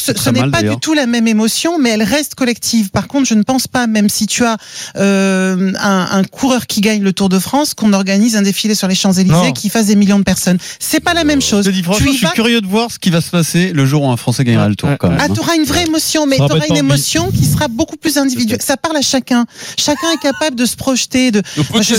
ce, 0.00 0.12
ce 0.24 0.30
n'est 0.30 0.40
pas 0.50 0.62
du 0.74 0.80
tout 0.80 0.94
la 0.94 1.06
même 1.06 1.28
émotion, 1.28 1.78
mais 1.78 1.90
elle 1.90 2.02
reste 2.02 2.34
collective. 2.34 2.90
Par 2.90 3.06
contre, 3.08 3.28
je 3.28 3.34
ne 3.34 3.42
pense 3.42 3.68
pas, 3.68 3.86
même 3.86 4.08
si 4.08 4.26
tu 4.26 4.44
as 4.44 4.56
euh, 4.96 5.72
un, 5.80 6.08
un 6.12 6.24
coureur 6.24 6.66
qui 6.66 6.80
gagne 6.80 7.02
le 7.02 7.12
Tour 7.12 7.28
de 7.28 7.38
France, 7.38 7.74
qu'on 7.74 7.92
organise 7.92 8.36
un 8.36 8.42
défilé 8.42 8.74
sur 8.74 8.88
les 8.88 8.94
Non. 8.94 9.00
Champs-Élysées 9.00 9.52
qui 9.54 9.68
fasse 9.68 9.86
des 9.86 9.96
millions 9.96 10.18
de 10.18 10.24
personnes. 10.24 10.58
C'est 10.78 11.00
pas 11.00 11.14
la 11.14 11.24
même 11.24 11.40
chose. 11.42 11.64
Je 11.64 11.70
te 11.70 11.74
dis 11.74 11.82
franchement, 11.82 12.12
je 12.12 12.16
suis 12.18 12.26
curieux 12.34 12.60
de 12.60 12.66
voir 12.66 12.90
ce 12.90 12.98
qui 12.98 13.10
va 13.10 13.20
se 13.20 13.30
passer 13.30 13.72
le 13.72 13.86
jour 13.86 14.02
où 14.02 14.10
un 14.10 14.16
Français 14.16 14.44
gagnera 14.44 14.68
le 14.68 14.76
tour 14.76 14.90
quand 14.98 15.08
même. 15.08 15.18
ah, 15.20 15.24
hein. 15.28 15.32
tu 15.34 15.40
auras 15.40 15.54
une 15.56 15.64
vraie 15.64 15.84
émotion, 15.86 16.26
mais 16.26 16.36
Ça 16.36 16.44
tu 16.44 16.48
va 16.48 16.54
auras 16.56 16.66
pas 16.66 16.74
une. 16.74 16.77
Émotion 16.78 17.30
qui 17.30 17.44
sera 17.44 17.68
beaucoup 17.68 17.96
plus 17.96 18.16
individuelle. 18.18 18.60
Ça 18.62 18.76
parle 18.76 18.96
à 18.96 19.02
chacun. 19.02 19.46
Chacun 19.78 20.10
est 20.12 20.22
capable 20.22 20.56
de 20.56 20.64
se 20.66 20.76
projeter, 20.76 21.30
de, 21.30 21.42
Le 21.56 21.82
je, 21.82 21.94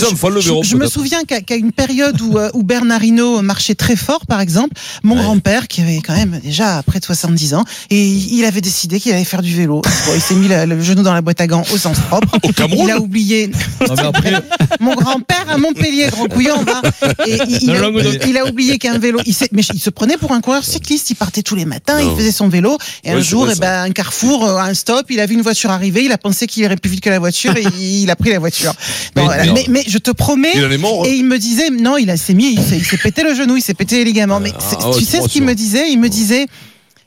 je- 0.62 0.76
me 0.76 0.86
souviens 0.86 1.22
qu'à 1.24 1.54
une 1.56 1.72
période 1.72 2.20
où, 2.20 2.38
euh, 2.38 2.50
où 2.54 2.62
Bernard 2.62 3.02
Hinault 3.04 3.42
marchait 3.42 3.74
très 3.74 3.96
fort, 3.96 4.26
par 4.26 4.40
exemple, 4.40 4.74
mon 5.02 5.16
grand-père, 5.16 5.68
qui 5.68 5.80
avait 5.82 6.00
quand 6.00 6.14
même 6.16 6.40
déjà 6.42 6.82
près 6.86 6.98
de 7.00 7.04
70 7.04 7.54
ans, 7.54 7.64
et 7.90 8.06
il 8.08 8.44
avait 8.44 8.60
décidé 8.60 8.98
qu'il 9.00 9.12
allait 9.12 9.24
faire 9.24 9.42
du 9.42 9.54
vélo. 9.54 9.82
Bon, 9.82 10.12
il 10.14 10.20
s'est 10.20 10.34
mis 10.34 10.48
le 10.48 10.80
genou 10.82 11.02
dans 11.02 11.14
la 11.14 11.20
boîte 11.22 11.40
à 11.40 11.46
gants 11.46 11.64
au 11.72 11.76
sens 11.78 11.98
propre. 12.08 12.38
Au 12.42 12.52
Cameroun 12.52 12.86
Il 12.86 12.90
a 12.90 12.98
oublié. 13.00 13.48
Non, 13.48 13.94
mais 13.96 14.00
après, 14.02 14.32
Mon 14.80 14.94
grand-père 14.94 15.44
à 15.48 15.58
Montpellier, 15.58 16.08
grand 16.10 16.26
couillon, 16.28 16.62
va. 16.62 16.80
Et 17.26 17.38
il, 17.60 17.70
a, 17.70 17.80
Languedoc. 17.80 18.22
il 18.26 18.36
a 18.38 18.46
oublié 18.46 18.78
qu'un 18.78 18.98
vélo. 18.98 19.20
Il, 19.26 19.34
mais 19.52 19.62
il 19.74 19.80
se 19.80 19.90
prenait 19.90 20.16
pour 20.16 20.32
un 20.32 20.40
coureur 20.40 20.64
cycliste. 20.64 21.10
Il 21.10 21.16
partait 21.16 21.42
tous 21.42 21.54
les 21.54 21.64
matins, 21.64 22.00
Non. 22.00 22.10
il 22.12 22.16
faisait 22.16 22.32
son 22.32 22.48
vélo. 22.48 22.78
Et 23.04 23.10
un 23.10 23.16
Ouais, 23.16 23.22
jour, 23.22 23.48
eh 23.50 23.56
ben, 23.56 23.82
un 23.84 23.90
carrefour, 23.90 24.44
euh, 24.44 24.56
un 24.70 24.74
stop, 24.74 25.06
il 25.10 25.20
a 25.20 25.26
vu 25.26 25.34
une 25.34 25.42
voiture 25.42 25.70
arriver. 25.70 26.04
Il 26.04 26.12
a 26.12 26.18
pensé 26.18 26.46
qu'il 26.46 26.62
irait 26.62 26.76
plus 26.76 26.90
vite 26.90 27.02
que 27.02 27.10
la 27.10 27.18
voiture 27.18 27.54
et 27.56 27.64
il 27.80 28.10
a 28.10 28.16
pris 28.16 28.30
la 28.30 28.38
voiture. 28.38 28.72
Mais 29.16 29.24
voilà. 29.24 29.44
non. 29.44 29.54
mais, 29.54 29.66
mais 29.68 29.84
je 29.86 29.98
te 29.98 30.10
promets. 30.10 30.52
Il 30.54 30.78
mort. 30.78 31.06
Et 31.06 31.14
il 31.14 31.24
me 31.24 31.38
disait, 31.38 31.70
non, 31.70 31.96
il 31.96 32.16
s'est 32.16 32.34
mis, 32.34 32.54
il 32.54 32.84
s'est 32.84 32.96
pété 32.96 33.22
le 33.22 33.34
genou, 33.34 33.56
il 33.56 33.62
s'est 33.62 33.74
pété 33.74 33.96
les 33.96 34.04
ligaments. 34.04 34.40
Mais 34.40 34.52
Ah, 34.56 34.90
tu 34.96 35.04
sais 35.04 35.20
ce 35.20 35.28
qu'il 35.28 35.42
me 35.42 35.54
disait? 35.54 35.90
Il 35.90 35.98
me 35.98 36.08
disait. 36.08 36.46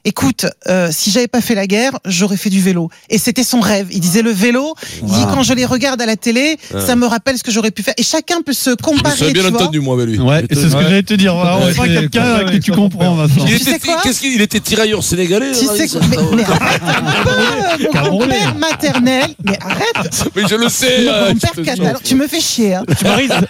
Écoute, 0.06 0.46
euh, 0.68 0.90
si 0.92 1.12
j'avais 1.12 1.28
pas 1.30 1.40
fait 1.40 1.56
la 1.56 1.66
guerre, 1.66 1.98
j'aurais 2.06 2.36
fait 2.38 2.50
du 2.50 2.60
vélo. 2.62 2.90
Et 3.10 3.18
c'était 3.18 3.44
son 3.44 3.60
rêve. 3.62 3.88
Il 3.92 4.02
disait 4.02 4.22
le 4.22 4.32
vélo. 4.32 4.74
Il 5.02 5.08
dit 5.08 5.24
quand 5.34 5.44
je 5.44 5.54
les 5.54 5.66
regarde 5.66 6.02
à 6.02 6.06
la 6.06 6.18
télé, 6.18 6.58
ça 6.86 6.96
me 6.98 7.06
rappelle 7.06 7.38
ce 7.38 7.44
que 7.44 7.52
j'aurais 7.52 7.72
pu 7.72 7.84
faire. 7.84 7.94
Et 7.98 8.04
chacun 8.04 8.42
peut 8.42 8.52
se 8.54 8.66
Je 8.66 8.70
me 8.72 8.76
comparer. 8.76 9.16
serais 9.18 9.32
bien 9.32 9.44
tu 9.44 9.50
vois. 9.52 9.62
entendu, 9.62 9.80
moi, 9.80 9.96
avec 9.96 10.10
lui. 10.10 10.20
Ouais, 10.20 10.44
c'est 10.50 10.56
ce 10.56 10.68
que 10.68 10.76
Ouais. 10.76 10.84
j'allais 10.84 11.04
te 11.04 11.14
dire. 11.14 11.34
Voilà, 11.36 11.58
on 11.58 11.66
Ouais, 11.82 11.88
quelqu'un 11.88 12.44
que 12.46 12.58
tu 12.58 12.72
comprends, 12.72 13.16
Vincent. 13.16 13.46
Il 13.48 13.58
Tu 13.58 13.64
sais 13.64 13.80
qu'est-ce 14.04 14.20
qu'il 14.20 14.34
il 14.34 14.42
était 14.42 14.60
tirailleur 14.60 15.04
sénégalais 15.04 15.52
Tu 15.52 15.66
sais 15.66 15.88
quoi 15.88 16.02
mais, 16.10 16.18
mais 16.36 16.44
arrête 16.44 16.82
un 16.86 17.24
peu, 17.24 17.84
mon 17.86 17.92
Camerounais. 17.92 18.40
grand-père 18.40 18.56
maternel. 18.56 19.26
Mais 19.44 19.58
arrête. 19.62 20.24
Mais 20.36 20.44
je 20.50 20.56
le 20.56 20.70
sais. 20.70 21.06
Mon 21.06 21.12
euh, 21.12 21.34
je 21.34 21.64
jure. 21.64 21.66
catalan. 21.66 22.00
Tu 22.04 22.16
me 22.16 22.28
fais 22.28 22.42
chier. 22.42 22.76
Hein. 22.76 22.84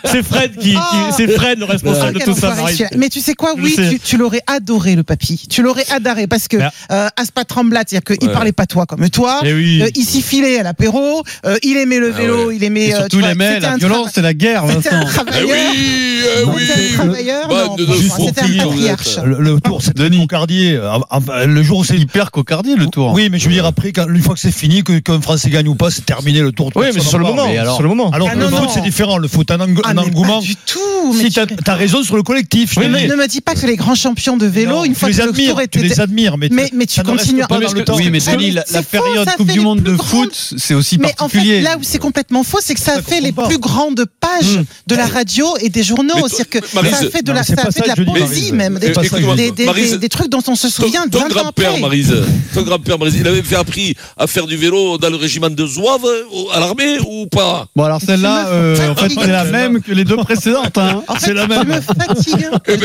C'est 0.06 0.24
Fred 0.24 0.56
qui, 0.58 0.72
qui- 0.72 0.78
Ah. 0.78 1.10
c'est 1.16 1.28
Fred 1.30 1.60
le 1.60 1.66
responsable 1.66 2.14
de 2.14 2.20
Quel 2.20 2.34
tout 2.34 2.40
ça. 2.40 2.56
Mais 2.96 3.10
tu 3.10 3.22
sais 3.22 3.34
quoi, 3.34 3.54
Je 3.58 3.62
oui, 3.64 3.76
tu, 3.76 4.00
tu 4.00 4.18
l'aurais 4.18 4.42
adoré 4.48 4.96
le 4.96 5.04
papy. 5.04 5.48
Tu 5.50 5.62
l'aurais 5.64 5.86
adoré 5.92 6.28
parce 6.28 6.43
que 6.48 6.58
Ben. 6.58 6.72
euh, 6.92 7.08
Aspat 7.18 7.48
Tremblat, 7.48 7.84
c'est-à-dire 7.88 8.18
qu'il 8.18 8.28
Ouais. 8.28 8.34
parlait 8.34 8.52
pas 8.52 8.66
toi 8.66 8.86
comme 8.86 9.08
toi. 9.10 9.40
Eh 9.46 9.54
oui. 9.54 9.82
Euh, 9.82 9.90
il 9.96 10.04
s'y 10.06 10.22
filait 10.22 10.60
à 10.60 10.64
l'apéro. 10.64 11.24
euh, 11.46 11.58
il 11.64 11.78
aimait 11.78 12.00
le 12.00 12.12
Ah 12.14 12.18
vélo. 12.18 12.48
ouais. 12.48 12.56
Il 12.58 12.64
aimait. 12.64 12.86
Et 12.88 12.92
surtout, 12.92 13.08
tu 13.10 13.16
il 13.18 13.20
vois, 13.22 13.32
aimait 13.32 13.48
c'était 13.56 13.60
la 13.62 13.72
un 13.74 13.78
violence 13.78 14.18
et 14.18 14.22
la 14.22 14.34
guerre, 14.34 14.64
C'était 14.68 14.90
un 14.90 15.04
Vincent. 15.04 15.10
Eh 15.12 15.14
travailleur. 15.26 15.50
oui, 15.50 16.24
eh 16.40 16.44
oui. 16.46 16.62
C'était 16.68 16.94
un 16.94 16.98
travailleur. 16.98 17.50
C'était 17.78 18.42
un 18.42 18.64
patriarche. 18.64 19.18
le, 19.26 19.40
le 19.40 19.60
tour, 19.62 19.82
c'est 19.82 19.96
Denis 19.96 20.18
Concardier. 20.20 20.76
euh, 20.76 20.98
euh, 21.30 21.46
Le 21.48 21.64
jour 21.64 21.80
où 21.80 21.84
c'est 21.84 21.98
Hyper 21.98 22.32
cocardier 22.32 22.76
le 22.76 22.88
tour. 22.88 23.12
Oui, 23.14 23.30
mais 23.30 23.40
je 23.40 23.48
veux 23.48 23.54
dire, 23.54 23.66
après, 23.66 23.92
une 24.10 24.22
fois 24.22 24.34
que 24.36 24.40
c'est 24.40 24.52
fini, 24.52 24.84
que- 24.84 25.00
qu'un 25.00 25.22
Français 25.22 25.50
gagne 25.50 25.68
ou 25.68 25.76
pas, 25.76 25.92
c'est 25.92 26.06
terminé 26.06 26.42
le 26.42 26.52
tour. 26.52 26.72
Oui, 26.76 26.88
mais 26.94 27.00
c'est 27.02 27.08
sur 27.08 27.18
le 27.20 27.26
moment. 27.26 27.44
alors- 27.46 27.76
Sur 27.76 27.84
le 27.84 27.90
moment. 27.90 28.10
Alors 28.12 28.28
Ah 28.32 28.34
que 28.36 28.40
non, 28.40 28.46
le 28.46 28.52
non. 28.52 28.58
foot, 28.58 28.70
c'est 28.74 28.82
différent. 28.82 29.18
Le 29.18 29.28
foot, 29.28 29.50
un, 29.52 29.58
Ah, 29.60 29.94
engouement. 29.98 30.40
Pas 30.40 30.46
du 30.46 30.56
tout. 30.56 30.80
Si, 31.14 31.30
tu- 31.30 31.56
t'as 31.64 31.74
as 31.74 31.76
raison 31.76 32.04
sur 32.04 32.16
le 32.16 32.24
collectif. 32.24 32.78
ne 32.78 32.88
me 32.88 33.28
dis 33.28 33.42
pas 33.42 33.56
que 33.56 33.66
les 33.66 33.76
grands 33.76 33.96
champions 33.96 34.38
de 34.38 34.46
vélo, 34.46 34.86
une 34.86 34.96
fois 34.96 35.10
que 35.10 35.16
le 35.16 35.32
tour 35.32 35.58
tu 35.72 35.80
était. 35.80 35.94
Mais, 36.38 36.50
Mais- 36.52 36.70
mais 36.74 36.86
tu 36.86 37.02
continues- 37.04 37.42
pas 37.42 37.56
Non, 37.56 37.60
mais 37.60 37.66
dans 37.66 37.72
ce 37.72 37.76
le 37.76 37.82
que- 37.82 37.86
temps. 37.86 37.96
Oui, 37.98 38.10
mais 38.12 38.20
Denis, 38.20 38.52
la, 38.52 38.64
c'est 38.66 38.74
la 38.74 38.84
période 38.84 39.28
Coupe 39.38 39.52
du 39.52 39.60
Monde 39.60 39.82
de 39.82 39.94
grandes- 39.96 40.08
foot, 40.34 40.56
c'est 40.58 40.74
aussi 40.74 40.98
Mais 40.98 41.14
en 41.20 41.30
fait, 41.30 41.62
là 41.62 41.78
où 41.78 41.84
c'est 41.84 42.00
complètement 42.00 42.44
faux, 42.44 42.60
c'est 42.62 42.74
que 42.74 42.80
ça 42.80 42.94
a 42.94 42.96
Ça 42.96 43.02
fait 43.02 43.22
les 43.22 43.32
pas. 43.32 43.48
plus 43.48 43.58
grandes 43.60 44.06
pages 44.20 44.60
de 44.88 44.96
la 44.96 45.06
radio 45.08 45.46
et 45.62 45.70
des 45.70 45.84
journaux. 45.84 46.28
C'est-à-dire 46.28 46.50
que 46.50 46.76
Maryse, 46.76 46.92
ça 46.92 47.06
a 47.06 47.10
fait 47.10 47.22
de 47.24 47.32
la, 47.32 47.44
ça 47.44 47.56
fait 47.72 47.82
de 47.82 47.88
la 47.88 48.06
poésie 48.06 48.52
même, 48.52 48.80
des, 48.80 48.88
Eh, 48.88 49.98
des, 49.98 50.10
trucs 50.10 50.30
dont 50.30 50.42
on 50.48 50.56
se 50.56 50.68
Ton, 50.68 50.84
souvient 50.84 51.08
ton 51.08 51.20
20 51.20 51.26
ans 51.26 51.30
grand-père. 51.30 51.80
Marise, 51.80 52.14
ton 52.54 52.62
grand-père, 52.64 52.98
Marise, 53.00 53.16
il 53.20 53.28
avait 53.28 53.42
fait 53.44 53.56
appris 53.56 53.96
à 54.18 54.28
faire 54.28 54.46
du 54.48 54.56
vélo 54.58 54.98
dans 54.98 55.10
le 55.10 55.16
régiment 55.16 55.50
de 55.50 55.66
Zouave 55.66 56.06
à 56.54 56.60
l'armée 56.60 56.98
ou 57.08 57.28
pas? 57.28 57.66
Bon, 57.76 57.84
alors 57.84 58.02
celle-là, 58.02 58.48
euh, 58.50 58.92
en 58.92 58.96
fait, 58.96 59.10
c'est 59.10 59.28
la 59.28 59.44
même 59.46 59.82
que 59.82 59.92
les 59.92 60.04
deux 60.04 60.18
précédentes. 60.18 60.78
Hein. 60.78 61.04
C'est 61.20 61.34
la 61.34 61.48
même. 61.48 61.68
me 61.68 61.82
fatigues. 61.82 62.48
Eh 62.68 62.74
Je 62.74 62.78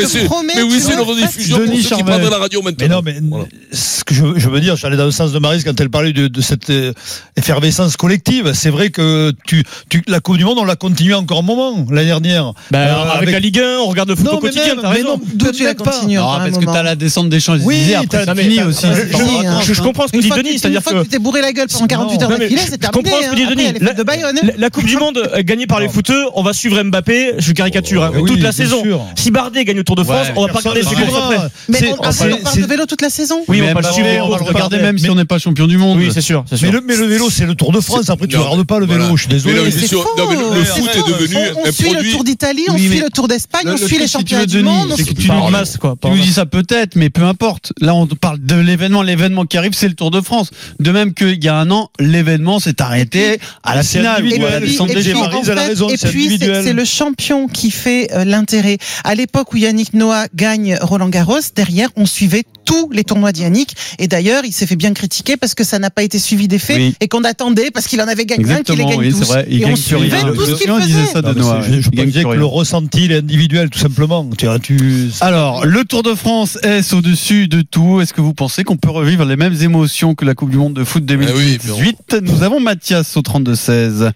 mais 0.46 0.62
oui, 0.62 0.80
c'est 0.80 0.92
une 0.94 1.00
rediffusion 1.00 1.58
Denis 1.58 1.80
pour 1.82 1.88
ceux 1.90 1.96
qui 1.96 2.02
de 2.02 2.28
la 2.30 2.38
radio 2.38 2.62
maintenant. 2.62 3.00
Mais 3.04 3.20
non, 3.20 3.28
mais 3.36 3.37
Voilà. 3.38 3.48
ce 3.72 4.04
que 4.04 4.14
je, 4.14 4.24
je 4.36 4.48
veux 4.48 4.60
dire, 4.60 4.76
j'allais 4.76 4.96
dans 4.96 5.04
le 5.04 5.10
sens 5.10 5.32
de 5.32 5.38
Marise 5.38 5.64
quand 5.64 5.78
elle 5.80 5.90
parlait 5.90 6.12
de, 6.12 6.28
de 6.28 6.40
cette 6.40 6.70
euh, 6.70 6.92
effervescence 7.36 7.96
collective. 7.96 8.52
C'est 8.54 8.70
vrai 8.70 8.90
que 8.90 9.32
tu, 9.46 9.64
tu, 9.88 10.02
la 10.06 10.20
Coupe 10.20 10.36
du 10.38 10.44
Monde, 10.44 10.58
on 10.58 10.64
l'a 10.64 10.76
continué 10.76 11.14
encore 11.14 11.38
un 11.38 11.42
moment 11.42 11.86
l'année 11.90 12.06
dernière. 12.08 12.52
Bah, 12.70 12.78
Euh, 12.78 13.10
avec, 13.16 13.30
la 13.30 13.38
Ligue 13.40 13.58
1, 13.60 13.78
on 13.80 13.86
regarde 13.86 14.08
le 14.08 14.16
foot 14.16 14.24
Non, 14.26 14.32
au 14.32 14.34
mais 14.36 14.48
quotidien, 14.50 14.74
même, 14.74 14.82
mais 14.84 14.88
raison. 14.90 15.08
non, 15.16 15.20
D'où 15.34 15.52
tu 15.52 15.64
la 15.64 15.74
continues 15.74 16.16
Non, 16.16 16.30
un 16.32 16.38
parce 16.50 16.58
que 16.58 16.64
t'as 16.64 16.82
la 16.82 16.94
descente 16.96 17.28
des 17.28 17.40
Champs-Élysées. 17.40 17.66
Oui, 17.98 18.06
t'as- 18.08 18.34
mais 18.34 18.42
fini 18.44 18.62
aussi. 18.62 18.86
je- 18.86 19.12
pas 19.12 19.18
je- 19.18 19.66
je, 19.66 19.74
je 19.74 19.80
hein. 19.80 19.84
comprends 19.84 20.06
ce 20.06 20.12
que 20.12 20.18
dit 20.18 20.30
Denis, 20.30 20.50
tu- 20.52 20.58
c'est-à-dire 20.58 20.78
une 20.78 20.82
fois 20.82 20.92
que 20.92 20.98
que 20.98 21.02
tu 21.04 21.08
t'es 21.10 21.18
bourré 21.18 21.40
la 21.40 21.52
gueule 21.52 21.66
pendant 21.68 21.86
48 21.86 22.22
heures 22.22 22.30
mais 22.30 22.38
d'affilée, 22.38 22.60
je 22.64 22.70
c'est 22.70 22.78
terminé. 22.78 23.10
comprends 23.10 23.22
ce 23.22 23.26
que 23.26 23.32
hein. 23.32 23.34
dit 23.36 23.42
Après, 23.44 23.54
Denis. 23.94 24.04
Bayonne. 24.04 24.40
la, 24.56 24.70
Coupe 24.70 24.86
du 24.86 24.96
Monde 24.98 25.18
euh, 25.18 25.42
gagnée 25.42 25.66
par 25.66 25.80
les 25.80 25.88
footeux, 25.88 26.24
on 26.34 26.42
va 26.42 26.52
suivre 26.52 26.82
Mbappé, 26.82 27.34
je 27.38 27.52
caricature, 27.52 28.02
hein, 28.04 28.12
toute 28.26 28.40
la 28.40 28.52
saison. 28.52 28.82
Si 29.16 29.30
Bardet 29.30 29.64
gagne 29.64 29.76
le 29.76 29.84
Tour 29.84 29.96
de 29.96 30.04
France, 30.04 30.28
on 30.36 30.46
va 30.46 30.52
pas 30.52 30.58
regarder 30.60 30.82
ses 30.82 30.94
courses 30.94 31.14
après. 31.16 31.36
Mais 31.68 31.92
on 31.92 31.96
parle 31.96 32.12
c'est- 32.14 32.60
de 32.60 32.66
vélo 32.66 32.86
toute 32.86 33.02
la 33.02 33.10
saison 33.10 33.27
Oui, 33.48 33.60
Mais 33.60 33.70
on 33.70 33.74
va 33.74 33.80
le 33.80 33.80
Mbappé, 33.80 33.94
suivre. 33.94 34.26
on 34.26 34.28
va 34.30 34.38
le 34.38 34.44
de 34.44 34.48
regarder 34.48 34.78
même 34.78 34.98
si 34.98 35.08
on 35.10 35.14
n'est 35.14 35.24
pas 35.24 35.38
champion 35.38 35.66
du 35.66 35.76
monde. 35.78 35.98
Oui, 35.98 36.10
c'est 36.12 36.20
sûr, 36.20 36.44
Mais 36.62 36.70
le, 36.70 36.80
mais 36.80 36.96
le 36.96 37.06
vélo, 37.06 37.30
c'est 37.30 37.46
le 37.46 37.54
Tour 37.54 37.72
de 37.72 37.80
France. 37.80 38.10
Après, 38.10 38.26
tu 38.26 38.36
ne 38.36 38.40
regardes 38.40 38.64
pas 38.66 38.78
le 38.78 38.86
vélo. 38.86 38.98
voilà. 39.00 39.14
Je 39.16 39.20
suis 39.22 39.28
désolé. 39.28 39.54
Mais 39.54 39.60
non, 39.60 39.64
mais 39.66 39.70
C'est 39.72 39.80
c'est 39.80 39.86
sûr. 39.88 40.02
faux. 40.02 40.08
Non, 40.18 40.28
mais 40.30 40.36
le, 40.58 40.64
foot 40.64 40.90
est 40.94 41.08
devenu 41.12 41.36
on, 41.56 41.60
on 41.60 41.66
un 41.68 41.72
suit 41.72 41.90
le. 41.92 42.10
Tour 42.12 42.24
d'Italie, 42.24 42.64
on 42.68 42.74
Oui, 42.74 42.88
suit 42.88 43.00
le 43.00 43.10
Tour 43.10 43.28
d'Espagne, 43.28 43.64
on 43.66 43.76
suit 43.76 43.98
les 43.98 44.08
championnats 44.08 44.46
du 44.46 44.62
monde. 44.62 44.94
tu 44.96 45.14
Pas 45.28 45.34
nous 45.34 45.40
en 45.40 45.46
dis- 45.46 45.52
masse, 45.52 45.76
quoi. 45.76 45.96
pas 45.96 46.08
Tu 46.08 46.12
en 46.12 46.16
nous 46.16 46.22
dis 46.22 46.28
masse. 46.28 46.36
ça 46.36 46.46
peut-être, 46.46 46.96
mais 46.96 47.10
peu 47.10 47.22
importe. 47.24 47.72
Là, 47.80 47.94
on 47.94 48.06
parle 48.06 48.38
de 48.40 48.54
l'événement. 48.56 49.02
L'événement 49.02 49.44
qui 49.44 49.56
arrive, 49.58 49.72
c'est 49.74 49.88
le 49.88 49.94
Tour 49.94 50.10
de 50.10 50.20
France. 50.20 50.50
De 50.80 50.90
même 50.90 51.12
qu'il 51.14 51.42
y 51.42 51.48
a 51.48 51.56
un 51.56 51.70
an, 51.70 51.90
l'événement 52.00 52.58
s'est 52.60 52.80
arrêté 52.82 53.38
à 53.62 53.74
la 53.74 53.82
finale. 53.82 54.24
Et 54.26 55.96
puis, 56.08 56.38
c'est 56.40 56.72
le 56.72 56.84
champion 56.84 57.48
qui 57.48 57.70
fait 57.70 58.08
euh, 58.12 58.24
l'intérêt. 58.24 58.78
À 59.04 59.14
l'époque 59.14 59.52
où 59.52 59.56
Yannick 59.56 59.94
Noah 59.94 60.26
gagne 60.34 60.78
Roland 60.80 61.08
Garros, 61.08 61.38
derrière, 61.54 61.88
on 61.96 62.06
suivait 62.06 62.44
tous 62.68 62.90
les 62.92 63.02
tournois 63.02 63.32
d'Yannick. 63.32 63.74
Et 63.98 64.08
d'ailleurs, 64.08 64.44
il 64.44 64.52
s'est 64.52 64.66
fait 64.66 64.76
bien 64.76 64.92
critiquer 64.92 65.38
parce 65.38 65.54
que 65.54 65.64
ça 65.64 65.78
n'a 65.78 65.88
pas 65.88 66.02
été 66.02 66.18
suivi 66.18 66.48
des 66.48 66.58
faits 66.58 66.76
Oui. 66.76 66.94
et 67.00 67.08
qu'on 67.08 67.24
attendait 67.24 67.70
parce 67.70 67.86
qu'il 67.86 67.98
en 68.02 68.06
avait 68.08 68.26
gagné 68.26 68.44
un, 68.52 68.62
qu'il 68.62 68.74
les 68.76 68.82
Exactement, 68.82 68.90
gagne 68.90 68.98
oui, 69.00 69.10
tous. 69.10 69.18
c'est 69.20 69.24
vrai. 69.24 69.46
Il 69.48 69.62
et 69.62 69.64
on 69.64 69.68
gagne 69.68 69.76
plus 69.76 69.82
suivait 69.82 70.20
tout 70.34 70.44
ce 70.44 70.54
qu'il 70.62 70.70
On 70.70 70.80
faisait. 70.80 71.06
ça 71.06 71.22
de 71.22 71.28
Non, 71.28 71.32
mais 71.34 71.40
Noah. 71.40 71.62
c'est- 71.64 71.72
je, 71.72 71.80
je 71.80 71.90
gagne 71.90 72.12
que 72.12 72.36
le 72.36 72.44
ressenti, 72.44 73.06
il 73.06 73.12
est 73.12 73.18
individuel, 73.18 73.70
tout 73.70 73.78
simplement. 73.78 74.28
Tu, 74.36 74.44
vois, 74.46 74.58
tu, 74.58 75.08
Alors, 75.22 75.64
le 75.64 75.84
Tour 75.84 76.02
de 76.02 76.14
France 76.14 76.58
est 76.62 76.92
au-dessus 76.92 77.48
de 77.48 77.62
tout. 77.62 78.00
Est-ce 78.02 78.12
que 78.12 78.20
vous 78.20 78.34
pensez 78.34 78.64
qu'on 78.64 78.76
peut 78.76 78.90
revivre 78.90 79.24
les 79.24 79.36
mêmes 79.36 79.56
émotions 79.62 80.14
que 80.14 80.26
la 80.26 80.34
Coupe 80.34 80.50
du 80.50 80.58
Monde 80.58 80.74
de 80.74 80.84
foot 80.84 81.02
Eh 81.08 81.14
oui, 81.16 81.24
2018 81.26 82.16
Nous 82.22 82.42
avons 82.42 82.60
Mathias 82.60 83.16
au 83.16 83.22
32-16. 83.22 84.10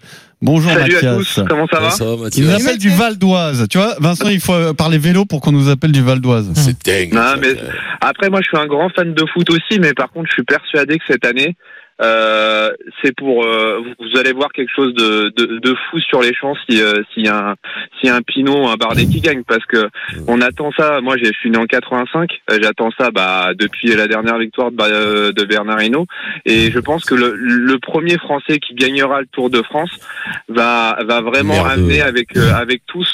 Bonjour 0.45 0.71
Salut 0.73 0.93
Mathias. 0.93 1.03
à 1.05 1.15
tous, 1.15 1.39
comment 1.47 1.67
ça 1.71 1.79
va 1.79 1.89
Ça 1.91 2.03
va, 2.03 2.27
Il 2.35 2.43
nous 2.43 2.53
appelle 2.53 2.77
du 2.77 2.89
Val 2.89 3.17
d'Oise. 3.17 3.65
Tu 3.69 3.77
vois, 3.77 3.95
Vincent, 3.99 4.27
il 4.27 4.41
faut 4.41 4.73
parler 4.73 4.97
vélo 4.97 5.23
pour 5.25 5.39
qu'on 5.39 5.53
nous 5.53 5.69
appelle 5.69 5.93
du 5.93 6.01
Val 6.01 6.19
d'Oise. 6.19 6.51
C'est 6.53 6.85
dingue. 6.85 7.13
Non, 7.13 7.21
ça. 7.21 7.35
mais- 7.41 7.55
Après, 8.01 8.29
moi, 8.29 8.41
je 8.43 8.47
suis 8.49 8.57
un 8.57 8.67
grand 8.67 8.89
fan 8.89 9.13
de 9.13 9.23
foot 9.33 9.49
aussi, 9.51 9.79
mais 9.79 9.93
par 9.93 10.11
contre, 10.11 10.27
je 10.27 10.33
suis 10.33 10.43
persuadé 10.43 10.97
que 10.97 11.03
cette 11.07 11.25
année, 11.25 11.55
euh, 12.01 12.71
c'est 13.01 13.15
pour. 13.15 13.45
euh, 13.45 13.79
vous- 13.99 14.17
allez 14.19 14.31
voir 14.33 14.51
quelque 14.51 14.71
chose 14.73 14.93
de, 14.93 15.29
de, 15.35 15.57
de 15.59 15.75
fou 15.89 15.99
sur 15.99 16.21
les 16.21 16.33
champs 16.35 16.53
si 16.69 16.81
euh, 16.81 17.01
s'il 17.13 17.25
y 17.25 17.27
a 17.27 17.49
un 17.49 18.09
a 18.09 18.15
un 18.15 18.21
Pinot 18.21 18.63
ou 18.63 18.67
un 18.67 18.75
Bardet 18.75 19.05
qui 19.07 19.21
gagne, 19.21 19.43
parce 19.43 19.65
que 19.65 19.87
on 20.27 20.39
attend 20.41 20.71
ça. 20.77 21.01
Moi, 21.01 21.15
je 21.17 21.31
suis 21.33 21.49
né 21.49 21.57
en 21.57 21.65
85. 21.65 22.29
euh, 22.51 22.59
J'attends 22.61 22.91
ça 22.97 23.09
bah, 23.11 23.51
depuis 23.57 23.87
la 23.95 24.07
dernière 24.07 24.37
victoire 24.37 24.71
de, 24.71 24.77
euh, 24.81 25.31
de 25.31 25.43
Bernard 25.45 25.81
Hinault, 25.81 26.05
et 26.45 26.69
je 26.71 26.79
pense 26.79 27.05
que 27.05 27.15
le, 27.15 27.33
le 27.35 27.79
premier 27.79 28.17
Français 28.17 28.59
qui 28.59 28.75
gagnera 28.75 29.21
le 29.21 29.27
Tour 29.27 29.49
de 29.49 29.61
France 29.63 29.91
va 30.49 30.97
va 31.05 31.21
vraiment 31.21 31.55
Merde. 31.63 31.71
amener 31.71 32.01
avec 32.01 32.35
avec 32.37 32.81
tous. 32.85 33.11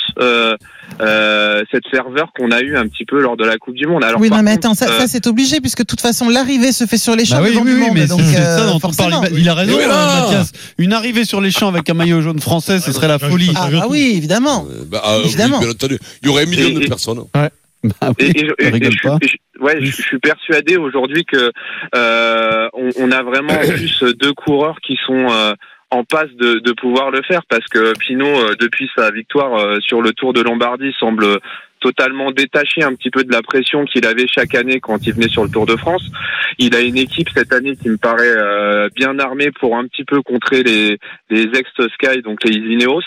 Euh, 1.02 1.64
cette 1.72 1.88
ferveur 1.90 2.32
qu'on 2.38 2.52
a 2.52 2.60
eue 2.62 2.76
un 2.78 2.88
petit 2.88 3.06
peu 3.06 3.22
lors 3.22 3.38
de 3.38 3.46
la 3.46 3.58
Coupe 3.58 3.76
du 3.76 3.88
Monde. 3.88 4.04
Alors, 4.04 4.20
oui, 4.20 4.30
non, 4.30 4.42
mais 4.44 4.56
contre, 4.56 4.68
attends, 4.68 4.74
ça, 4.76 4.90
euh, 4.90 5.00
ça 5.00 5.08
c'est 5.08 5.28
obligé 5.28 5.62
puisque 5.62 5.80
de 5.80 5.86
toute 5.86 6.02
façon 6.02 6.28
l'arrivée 6.30 6.72
se 6.74 6.86
fait 6.86 6.98
sur 6.98 7.16
les 7.16 7.24
champs 7.26 7.38
Bah 7.38 7.44
oui, 7.46 7.52
devant 7.52 7.62
oui, 7.64 7.70
du 7.72 7.76
oui, 7.76 7.82
monde. 7.82 7.92
mais 7.94 8.06
donc, 8.08 8.20
euh, 8.20 8.58
ça 8.58 8.66
non, 8.66 8.76
on 8.76 8.80
parle- 8.80 9.30
il 9.38 9.48
a 9.48 9.54
raison, 9.54 9.74
voilà. 9.74 10.22
Mathias. 10.24 10.52
Une 10.78 10.92
arrivée 10.94 11.24
sur 11.26 11.40
les 11.42 11.52
champs 11.52 11.70
avec 11.70 11.90
un 11.90 11.94
maillot 11.94 12.22
jaune 12.22 12.40
français, 12.40 12.80
ce 12.80 12.92
serait 12.92 13.08
la 13.08 13.20
folie. 13.20 13.52
Ah, 13.56 13.70
bah 13.72 13.86
oui, 13.90 14.14
évidemment. 14.18 14.68
Euh, 14.70 14.84
bah, 14.88 15.02
ah, 15.04 15.18
oui, 15.20 15.26
Évidemment. 15.28 15.60
bien 15.60 15.70
entendu. 15.70 15.98
Il 16.22 16.28
y 16.28 16.32
aurait 16.32 16.44
un 16.44 16.48
million 16.48 16.68
Et- 16.70 16.74
de 16.74 16.82
et- 16.82 16.88
personnes. 16.88 17.20
Bah 17.82 18.10
Et, 18.20 18.26
oui, 18.26 18.34
et 18.36 18.40
je, 18.46 18.66
et- 18.78 18.92
je 18.92 19.64
ouais, 19.64 19.78
je, 19.80 19.86
je 19.86 20.02
suis 20.02 20.20
persuadé 20.20 20.76
aujourd'hui 20.76 21.24
que 21.24 21.50
euh, 21.96 22.68
on, 22.74 22.90
on 23.00 23.12
a 23.14 23.24
vraiment 23.24 23.54
en 23.54 23.68
plus 23.72 24.04
deux 24.20 24.34
coureurs 24.34 24.76
qui 24.86 24.98
sont 25.08 25.28
euh, 25.32 25.54
en 25.92 26.04
passe 26.04 26.32
de, 26.36 26.72
pouvoir 26.74 27.12
le 27.12 27.22
faire 27.24 27.42
parce 27.50 27.66
que 27.68 27.98
Pinot, 27.98 28.26
euh, 28.26 28.56
depuis 28.60 28.90
sa 28.96 29.12
victoire 29.12 29.56
euh, 29.56 29.80
sur 29.80 30.02
le 30.02 30.14
Tour 30.14 30.34
de 30.34 30.42
Lombardie, 30.42 30.94
semble 31.00 31.40
totalement 31.80 32.32
détaché 32.32 32.84
un 32.84 32.94
petit 32.94 33.10
peu 33.10 33.24
de 33.24 33.32
la 33.32 33.42
pression 33.42 33.86
qu'il 33.86 34.06
avait 34.06 34.28
chaque 34.28 34.56
année 34.56 34.80
quand 34.80 35.06
il 35.08 35.14
venait 35.14 35.30
sur 35.30 35.44
le 35.44 35.50
Tour 35.50 35.66
de 35.66 35.76
France. 35.76 36.04
Il 36.58 36.76
a 36.76 36.82
une 36.82 36.98
équipe 36.98 37.30
cette 37.34 37.54
année 37.54 37.76
qui 37.76 37.90
me 37.90 37.98
paraît 37.98 38.24
euh, 38.36 38.90
bien 38.96 39.18
armée 39.20 39.52
pour 39.60 39.78
un 39.78 39.86
petit 39.88 40.04
peu 40.04 40.22
contrer 40.22 40.64
les, 40.64 40.98
les 41.30 41.44
ex-Sky, 41.44 42.22
donc 42.24 42.44
les 42.44 42.56
Ineos. 42.56 43.02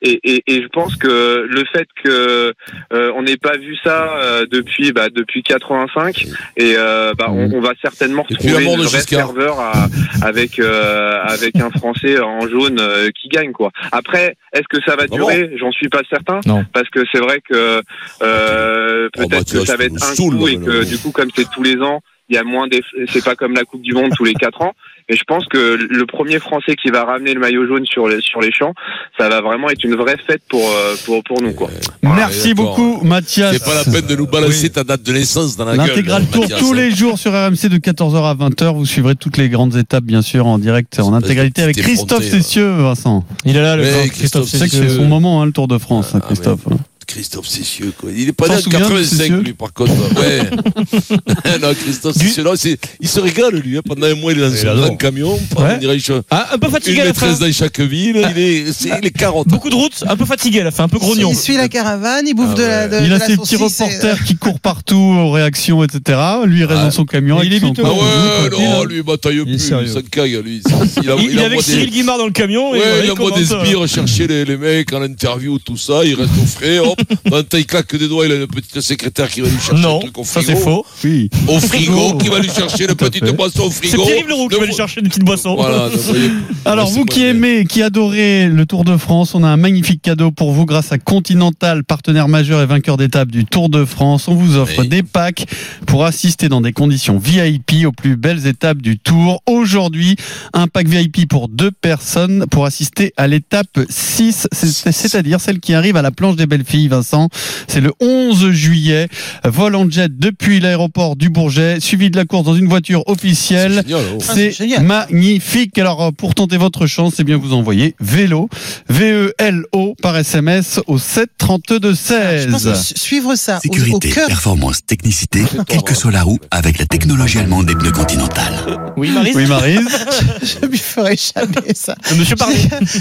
Et, 0.00 0.20
et, 0.22 0.42
et 0.46 0.62
je 0.62 0.68
pense 0.68 0.94
que 0.96 1.46
le 1.48 1.64
fait 1.72 1.88
que 2.04 2.52
euh, 2.92 3.12
on 3.16 3.22
n'ait 3.22 3.36
pas 3.36 3.56
vu 3.56 3.76
ça 3.82 4.16
euh, 4.18 4.46
depuis 4.48 4.92
bah, 4.92 5.08
depuis 5.12 5.42
85 5.42 6.24
et 6.56 6.74
euh, 6.76 7.12
bah, 7.18 7.26
on, 7.30 7.50
on 7.52 7.60
va 7.60 7.72
certainement 7.82 8.22
retrouver 8.22 8.64
une 8.64 8.80
vraie 8.82 8.98
Giscard. 9.00 9.26
ferveur 9.32 9.58
à- 9.58 9.86
avec 10.22 10.60
euh, 10.60 11.18
avec 11.24 11.56
un 11.56 11.70
Français 11.70 12.20
en 12.20 12.46
jaune 12.48 12.78
euh, 12.80 13.08
qui 13.20 13.28
gagne 13.28 13.50
quoi. 13.52 13.70
Après, 13.90 14.36
est-ce 14.52 14.68
que 14.70 14.80
ça 14.86 14.94
va 14.94 15.02
Ah 15.04 15.14
durer? 15.14 15.50
J'en 15.58 15.72
suis 15.72 15.88
pas 15.88 16.02
certain 16.08 16.38
Non. 16.46 16.64
parce 16.72 16.88
que 16.90 17.00
c'est 17.12 17.20
vrai 17.20 17.40
que 17.48 17.82
euh, 18.22 19.08
Oh, 19.16 19.26
peut-être 19.28 19.30
Mathias, 19.30 19.60
que 19.62 19.66
ça 19.66 19.76
va 19.76 19.84
être 19.84 20.02
un 20.02 20.14
coup 20.14 20.46
là, 20.46 20.52
et 20.52 20.56
que 20.58 20.70
là. 20.70 20.84
du 20.84 20.98
coup 20.98 21.10
comme 21.10 21.28
c'est 21.34 21.48
tous 21.50 21.62
les 21.62 21.76
ans, 21.76 22.00
il 22.28 22.34
y 22.36 22.38
a 22.38 22.44
moins 22.44 22.66
d'eff- 22.68 22.84
c'est 23.10 23.24
pas 23.24 23.34
comme 23.36 23.54
la 23.54 23.64
Coupe 23.64 23.80
du 23.82 23.94
monde 23.94 24.10
tous 24.16 24.24
les 24.24 24.34
quatre 24.34 24.60
ans. 24.60 24.72
Et 25.10 25.16
je 25.16 25.24
pense 25.26 25.46
que 25.46 25.78
le 25.90 26.04
premier 26.04 26.38
Français 26.38 26.76
qui 26.76 26.90
va 26.90 27.02
ramener 27.04 27.32
le 27.32 27.40
maillot 27.40 27.66
jaune 27.66 27.86
sur 27.86 28.06
les 28.08 28.20
sur 28.20 28.42
les 28.42 28.52
champs, 28.52 28.74
ça 29.16 29.30
va 29.30 29.40
vraiment 29.40 29.70
être 29.70 29.82
une 29.82 29.94
vraie 29.94 30.18
fête 30.26 30.42
pour 30.50 30.60
euh, 30.68 30.94
pour 31.06 31.24
pour 31.24 31.40
nous 31.40 31.54
quoi. 31.54 31.70
Merci 32.02 32.50
d'accord. 32.52 32.76
beaucoup, 32.76 33.06
Mathias. 33.06 33.54
C'est 33.56 33.64
pas 33.64 33.74
la 33.74 33.84
peine 33.90 34.06
de 34.06 34.16
nous 34.16 34.26
balancer 34.26 34.68
ta 34.68 34.84
date 34.84 35.02
de 35.02 35.12
naissance 35.14 35.56
dans 35.56 35.64
la 35.64 35.78
gueule. 35.78 35.86
L'intégral 35.86 36.26
tour 36.26 36.42
Mathias. 36.42 36.58
tous 36.60 36.74
les 36.74 36.90
jours 36.90 37.18
sur 37.18 37.32
RMC 37.32 37.70
de 37.70 37.78
14h 37.78 38.22
à 38.22 38.34
20h. 38.34 38.74
Vous 38.74 38.84
suivrez 38.84 39.14
toutes 39.14 39.38
les 39.38 39.48
grandes 39.48 39.76
étapes, 39.76 40.04
bien 40.04 40.20
sûr, 40.20 40.46
en 40.46 40.58
direct, 40.58 41.00
en 41.00 41.14
intégralité 41.14 41.62
avec 41.62 41.78
Christophe 41.78 42.20
effronté, 42.24 42.42
Cessieux, 42.42 42.70
Vincent. 42.72 43.24
Il 43.46 43.56
est 43.56 43.62
là, 43.62 43.76
le 43.76 43.84
Christophe 44.10 44.44
Je 44.52 44.58
sais 44.58 44.66
que 44.66 44.72
c'est 44.72 44.90
son 44.90 45.06
moment, 45.06 45.40
hein, 45.40 45.46
le 45.46 45.52
Tour 45.52 45.68
de 45.68 45.78
France, 45.78 46.14
hein, 46.14 46.20
Ah, 46.22 46.26
Christophe. 46.26 46.60
Christophe 47.08 47.48
Cessieux, 47.48 47.92
quoi. 47.98 48.10
Il 48.14 48.28
est 48.28 48.32
pas 48.32 48.48
né 48.48 48.54
en 48.56 48.60
souviens 48.60 48.80
de 48.80 48.84
85, 48.84 49.16
Cessieux 49.16 49.40
lui, 49.40 49.52
par 49.54 49.72
contre. 49.72 49.92
Ouais. 50.18 50.40
non, 51.60 51.74
Christophe 51.74 52.14
Cessieux, 52.16 52.42
non, 52.44 52.52
c'est- 52.54 52.78
il 53.00 53.08
se 53.08 53.18
régale, 53.18 53.56
lui. 53.56 53.78
hein. 53.78 53.80
Pendant 53.84 54.06
un 54.06 54.14
mois, 54.14 54.32
il 54.32 54.38
est 54.38 54.42
dans 54.50 54.54
son 54.54 54.74
grand 54.76 54.96
camion. 54.96 55.40
Ouais. 55.58 55.78
Dirait 55.78 55.96
une 55.96 56.22
Ah, 56.30 56.48
un 56.52 56.58
peu 56.58 56.68
fatigué 56.68 57.00
à 57.00 57.04
la 57.06 57.14
fin. 57.14 57.26
maîtresse 57.26 57.40
dans 57.40 57.52
chaque 57.52 57.80
ville. 57.80 58.22
Il 58.36 58.38
est, 58.42 58.72
c'est, 58.72 58.90
il 59.00 59.06
est 59.06 59.10
carotte. 59.10 59.48
Beaucoup 59.48 59.70
de 59.70 59.74
routes, 59.74 60.04
un 60.06 60.16
peu 60.16 60.26
fatigué 60.26 60.60
à 60.60 60.64
la 60.64 60.70
fin, 60.70 60.84
un 60.84 60.88
peu 60.88 60.98
grognon. 60.98 61.30
Il 61.32 61.36
suit 61.36 61.56
la 61.56 61.68
caravane, 61.68 62.26
il 62.28 62.34
bouffe 62.34 62.50
Ah 62.52 62.54
de 62.56 62.62
la, 62.62 62.88
ouais. 62.88 63.00
de, 63.00 63.04
Il 63.04 63.10
de 63.10 63.14
a 63.14 63.20
ses 63.20 63.36
petits 63.38 63.54
et- 63.54 63.58
reporters 63.58 64.24
qui 64.24 64.36
courent 64.36 64.60
partout 64.60 64.96
aux 64.96 65.30
réactions, 65.30 65.82
etc. 65.82 66.18
Lui, 66.44 66.60
il 66.60 66.64
reste 66.66 66.80
Ah. 66.82 66.84
dans 66.84 66.90
son 66.90 67.04
camion. 67.06 67.38
Avec 67.38 67.50
il 67.50 67.56
est 67.56 67.58
vite, 67.66 67.80
Ah 67.82 67.90
ouais, 67.90 68.50
non, 68.50 68.84
lui, 68.84 68.96
il 68.98 69.02
bataille 69.02 69.36
Il 69.36 69.40
est 69.40 69.44
plus. 69.44 69.54
Il 69.82 69.88
s'en 69.88 70.00
caille, 70.02 70.38
lui. 70.44 70.62
Il, 71.02 71.38
est 71.38 71.44
avec 71.44 71.62
Cyril 71.62 71.90
Guimard 71.90 72.18
dans 72.18 72.26
le 72.26 72.32
camion. 72.32 72.72
Ouais, 72.72 72.80
il 73.04 73.10
envoie 73.10 73.30
des 73.30 73.50
euh, 73.52 73.64
sbires 73.64 73.88
chercher 73.88 74.26
les, 74.26 74.44
les 74.44 74.56
mecs 74.58 74.92
en 74.92 75.02
interview, 75.02 75.58
tout 75.58 75.78
ça. 75.78 76.04
Il 76.04 76.14
reste 76.14 76.30
au 76.42 76.46
frais, 76.46 76.78
hop. 76.80 76.97
Dans 77.30 77.36
le 77.38 77.42
temps, 77.44 77.58
il 77.58 77.66
claque 77.66 77.94
des 77.96 78.08
doigts. 78.08 78.26
Il 78.26 78.32
a 78.32 78.36
une 78.36 78.46
petite 78.46 78.80
secrétaire 78.80 79.28
qui 79.28 79.40
va 79.40 79.48
lui 79.48 79.58
chercher 79.58 79.80
Non, 79.82 79.96
le 79.96 80.00
truc 80.04 80.18
au 80.18 80.24
ça 80.24 80.40
frigo. 80.42 80.52
c'est 80.58 80.64
faux. 80.64 80.86
Oui. 81.04 81.30
Au 81.46 81.58
frigo, 81.60 82.18
qui 82.18 82.28
va 82.28 82.38
lui 82.40 82.48
chercher 82.50 82.88
à 82.88 82.94
petite 82.94 83.24
boisson 83.36 83.62
au 83.64 83.70
C'est 83.70 83.88
frigo. 83.88 84.04
Pierre-Yves 84.04 84.28
Leroux 84.28 84.48
qui 84.48 84.54
Ne 84.56 84.60
va 84.60 84.66
lui 84.66 84.74
chercher 84.74 85.00
des 85.02 85.08
petites 85.08 85.24
boissons. 85.24 85.54
Voilà, 85.56 85.88
ne 85.90 85.96
voyez- 85.96 86.30
Alors, 86.64 86.88
vous 86.88 87.04
c'est 87.08 87.14
qui 87.14 87.24
aimez, 87.24 87.64
qui 87.66 87.82
adorez 87.82 88.48
le 88.48 88.66
Tour 88.66 88.84
de 88.84 88.96
France, 88.96 89.34
on 89.34 89.42
a 89.44 89.48
un 89.48 89.56
magnifique 89.56 90.02
cadeau 90.02 90.30
pour 90.30 90.52
vous 90.52 90.66
grâce 90.66 90.92
à 90.92 90.98
Continental, 90.98 91.84
partenaire 91.84 92.28
majeur 92.28 92.60
et 92.62 92.66
vainqueur 92.66 92.96
d'étape 92.96 93.30
du 93.30 93.44
Tour 93.44 93.68
de 93.68 93.84
France. 93.84 94.28
On 94.28 94.34
vous 94.34 94.56
offre 94.56 94.80
Oui. 94.80 94.88
des 94.88 95.02
packs 95.02 95.46
pour 95.86 96.04
assister 96.04 96.48
dans 96.48 96.60
des 96.60 96.72
conditions 96.72 97.18
VIP 97.18 97.86
aux 97.86 97.92
plus 97.92 98.16
belles 98.16 98.46
étapes 98.46 98.78
du 98.82 98.98
Tour. 98.98 99.42
Aujourd'hui, 99.46 100.16
un 100.52 100.66
pack 100.66 100.88
VIP 100.88 101.28
pour 101.28 101.48
deux 101.48 101.70
personnes 101.70 102.46
pour 102.50 102.66
assister 102.66 103.12
à 103.16 103.26
l'étape 103.26 103.78
6, 103.88 104.48
c'est- 104.52 104.92
c'est-à-dire 104.92 105.40
celle 105.40 105.60
qui 105.60 105.74
arrive 105.74 105.96
à 105.96 106.02
la 106.02 106.10
planche 106.10 106.36
des 106.36 106.46
belles 106.46 106.64
filles, 106.64 106.87
Vincent. 106.88 107.28
C'est 107.68 107.80
le 107.80 107.92
11 108.00 108.50
juillet. 108.50 109.08
Vol 109.44 109.74
en 109.76 109.88
jet 109.90 110.10
depuis 110.18 110.60
l'aéroport 110.60 111.16
du 111.16 111.30
Bourget, 111.30 111.80
suivi 111.80 112.10
de 112.10 112.16
la 112.16 112.24
course 112.24 112.44
dans 112.44 112.54
une 112.54 112.68
voiture 112.68 113.02
officielle. 113.06 113.82
C'est 114.20 114.54
oh. 114.60 114.64
Ah, 114.76 114.80
magnifique. 114.80 115.78
Alors, 115.78 116.02
euh, 116.06 116.10
pour 116.10 116.34
tenter 116.34 116.56
votre 116.56 116.86
chance, 116.86 117.14
c'est 117.16 117.24
bien 117.24 117.36
vous 117.36 117.52
envoyer 117.52 117.94
vélo, 118.00 118.48
V-E-L-O 118.88 119.94
par 120.02 120.16
SMS 120.16 120.80
au 120.86 120.98
7 120.98 121.30
32 121.38 121.94
Je 121.94 122.50
pense 122.50 122.62
que 122.64 122.74
16. 122.74 122.86
su- 122.86 122.94
suivre 122.96 123.34
ça 123.36 123.54
au, 123.54 123.58
au 123.58 123.60
Sécurité, 123.62 124.10
cœur. 124.10 124.26
performance, 124.26 124.84
technicité, 124.84 125.44
quelle 125.66 125.82
que 125.82 125.94
soit 125.94 126.10
la 126.12 126.22
roue, 126.22 126.38
avec 126.50 126.78
la 126.78 126.86
technologie 126.86 127.38
allemande 127.38 127.66
des 127.66 127.74
pneus 127.74 127.92
Continental. 127.92 128.54
Oui, 128.96 129.10
Marie. 129.14 129.32
Oui, 129.34 129.46
Marise. 129.46 129.88
Je 130.42 130.66
lui 130.66 130.78
ferai 130.78 131.16
jamais 131.16 131.74
ça. 131.74 131.94
Monsieur 132.16 132.36
Parlé. 132.36 132.56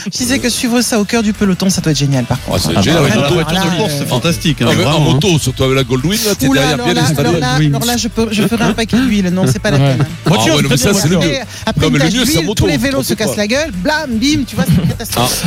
Je 0.06 0.10
disais 0.17 0.39
que 0.39 0.50
suivre 0.50 0.82
ça 0.82 1.00
au 1.00 1.04
cœur 1.06 1.23
du 1.23 1.34
peloton, 1.34 1.69
ça 1.69 1.82
doit 1.82 1.91
être 1.91 1.97
génial 1.97 2.26
par 2.26 2.41
contre. 2.41 2.71
Ah, 2.76 2.82
Ah, 3.78 3.82
course, 3.82 3.94
c'est 4.00 4.08
fantastique. 4.08 4.62
hein, 4.62 4.68
Ah, 4.86 4.96
en 4.96 5.02
hein. 5.02 5.13
moto, 5.13 5.38
surtout 5.40 5.63
avec 5.63 5.76
la 5.76 5.84
Goldwing, 5.84 6.24
là, 6.26 6.36
t'es 6.36 6.48
derrière 6.48 6.74
alors 6.74 6.86
bien 6.86 6.94
là, 6.96 7.02
installé. 7.04 7.30
alors 7.30 7.40
là, 7.40 7.54
alors 7.56 7.86
là, 7.86 7.98
je, 7.98 8.08
peux, 8.08 8.28
je 8.32 8.44
ferai 8.48 8.63
un 8.63 8.74
paquet 8.74 8.98
d'huile. 8.98 9.30
Non, 9.30 9.46
c'est 9.48 9.60
pas 9.60 9.72
la 9.72 9.78
peine. 9.80 10.06
Voiture, 10.26 10.54
Ah, 10.54 10.56
ouais, 10.58 10.62
non, 10.63 10.70
mais 10.70 10.78
ça, 10.78 10.94
c'est 10.94 11.08
le 11.10 11.18
mieux. 11.18 11.24
Après, 11.26 11.42
après 11.66 11.82
Non, 11.82 11.88
une 11.88 11.94
mais 11.94 12.00
le 12.00 12.06
tache 12.06 12.13
mieux, 12.13 12.20
c'est 12.26 12.26
la 12.26 12.34
d'huile, 12.40 12.46
moto, 12.48 12.63
tous 12.63 12.68
les 12.70 12.78
vélos 12.78 13.04
se 13.04 13.13
t'en 13.13 13.18
fais 13.18 13.26
cassent 13.26 13.38
la 13.38 13.48
gueule, 13.48 13.72
blam, 13.72 14.10
bim, 14.18 14.44
tu 14.48 14.56
vois, 14.56 14.66
c'est 14.68 14.82
une 14.82 14.88
catastrophe. 14.90 15.32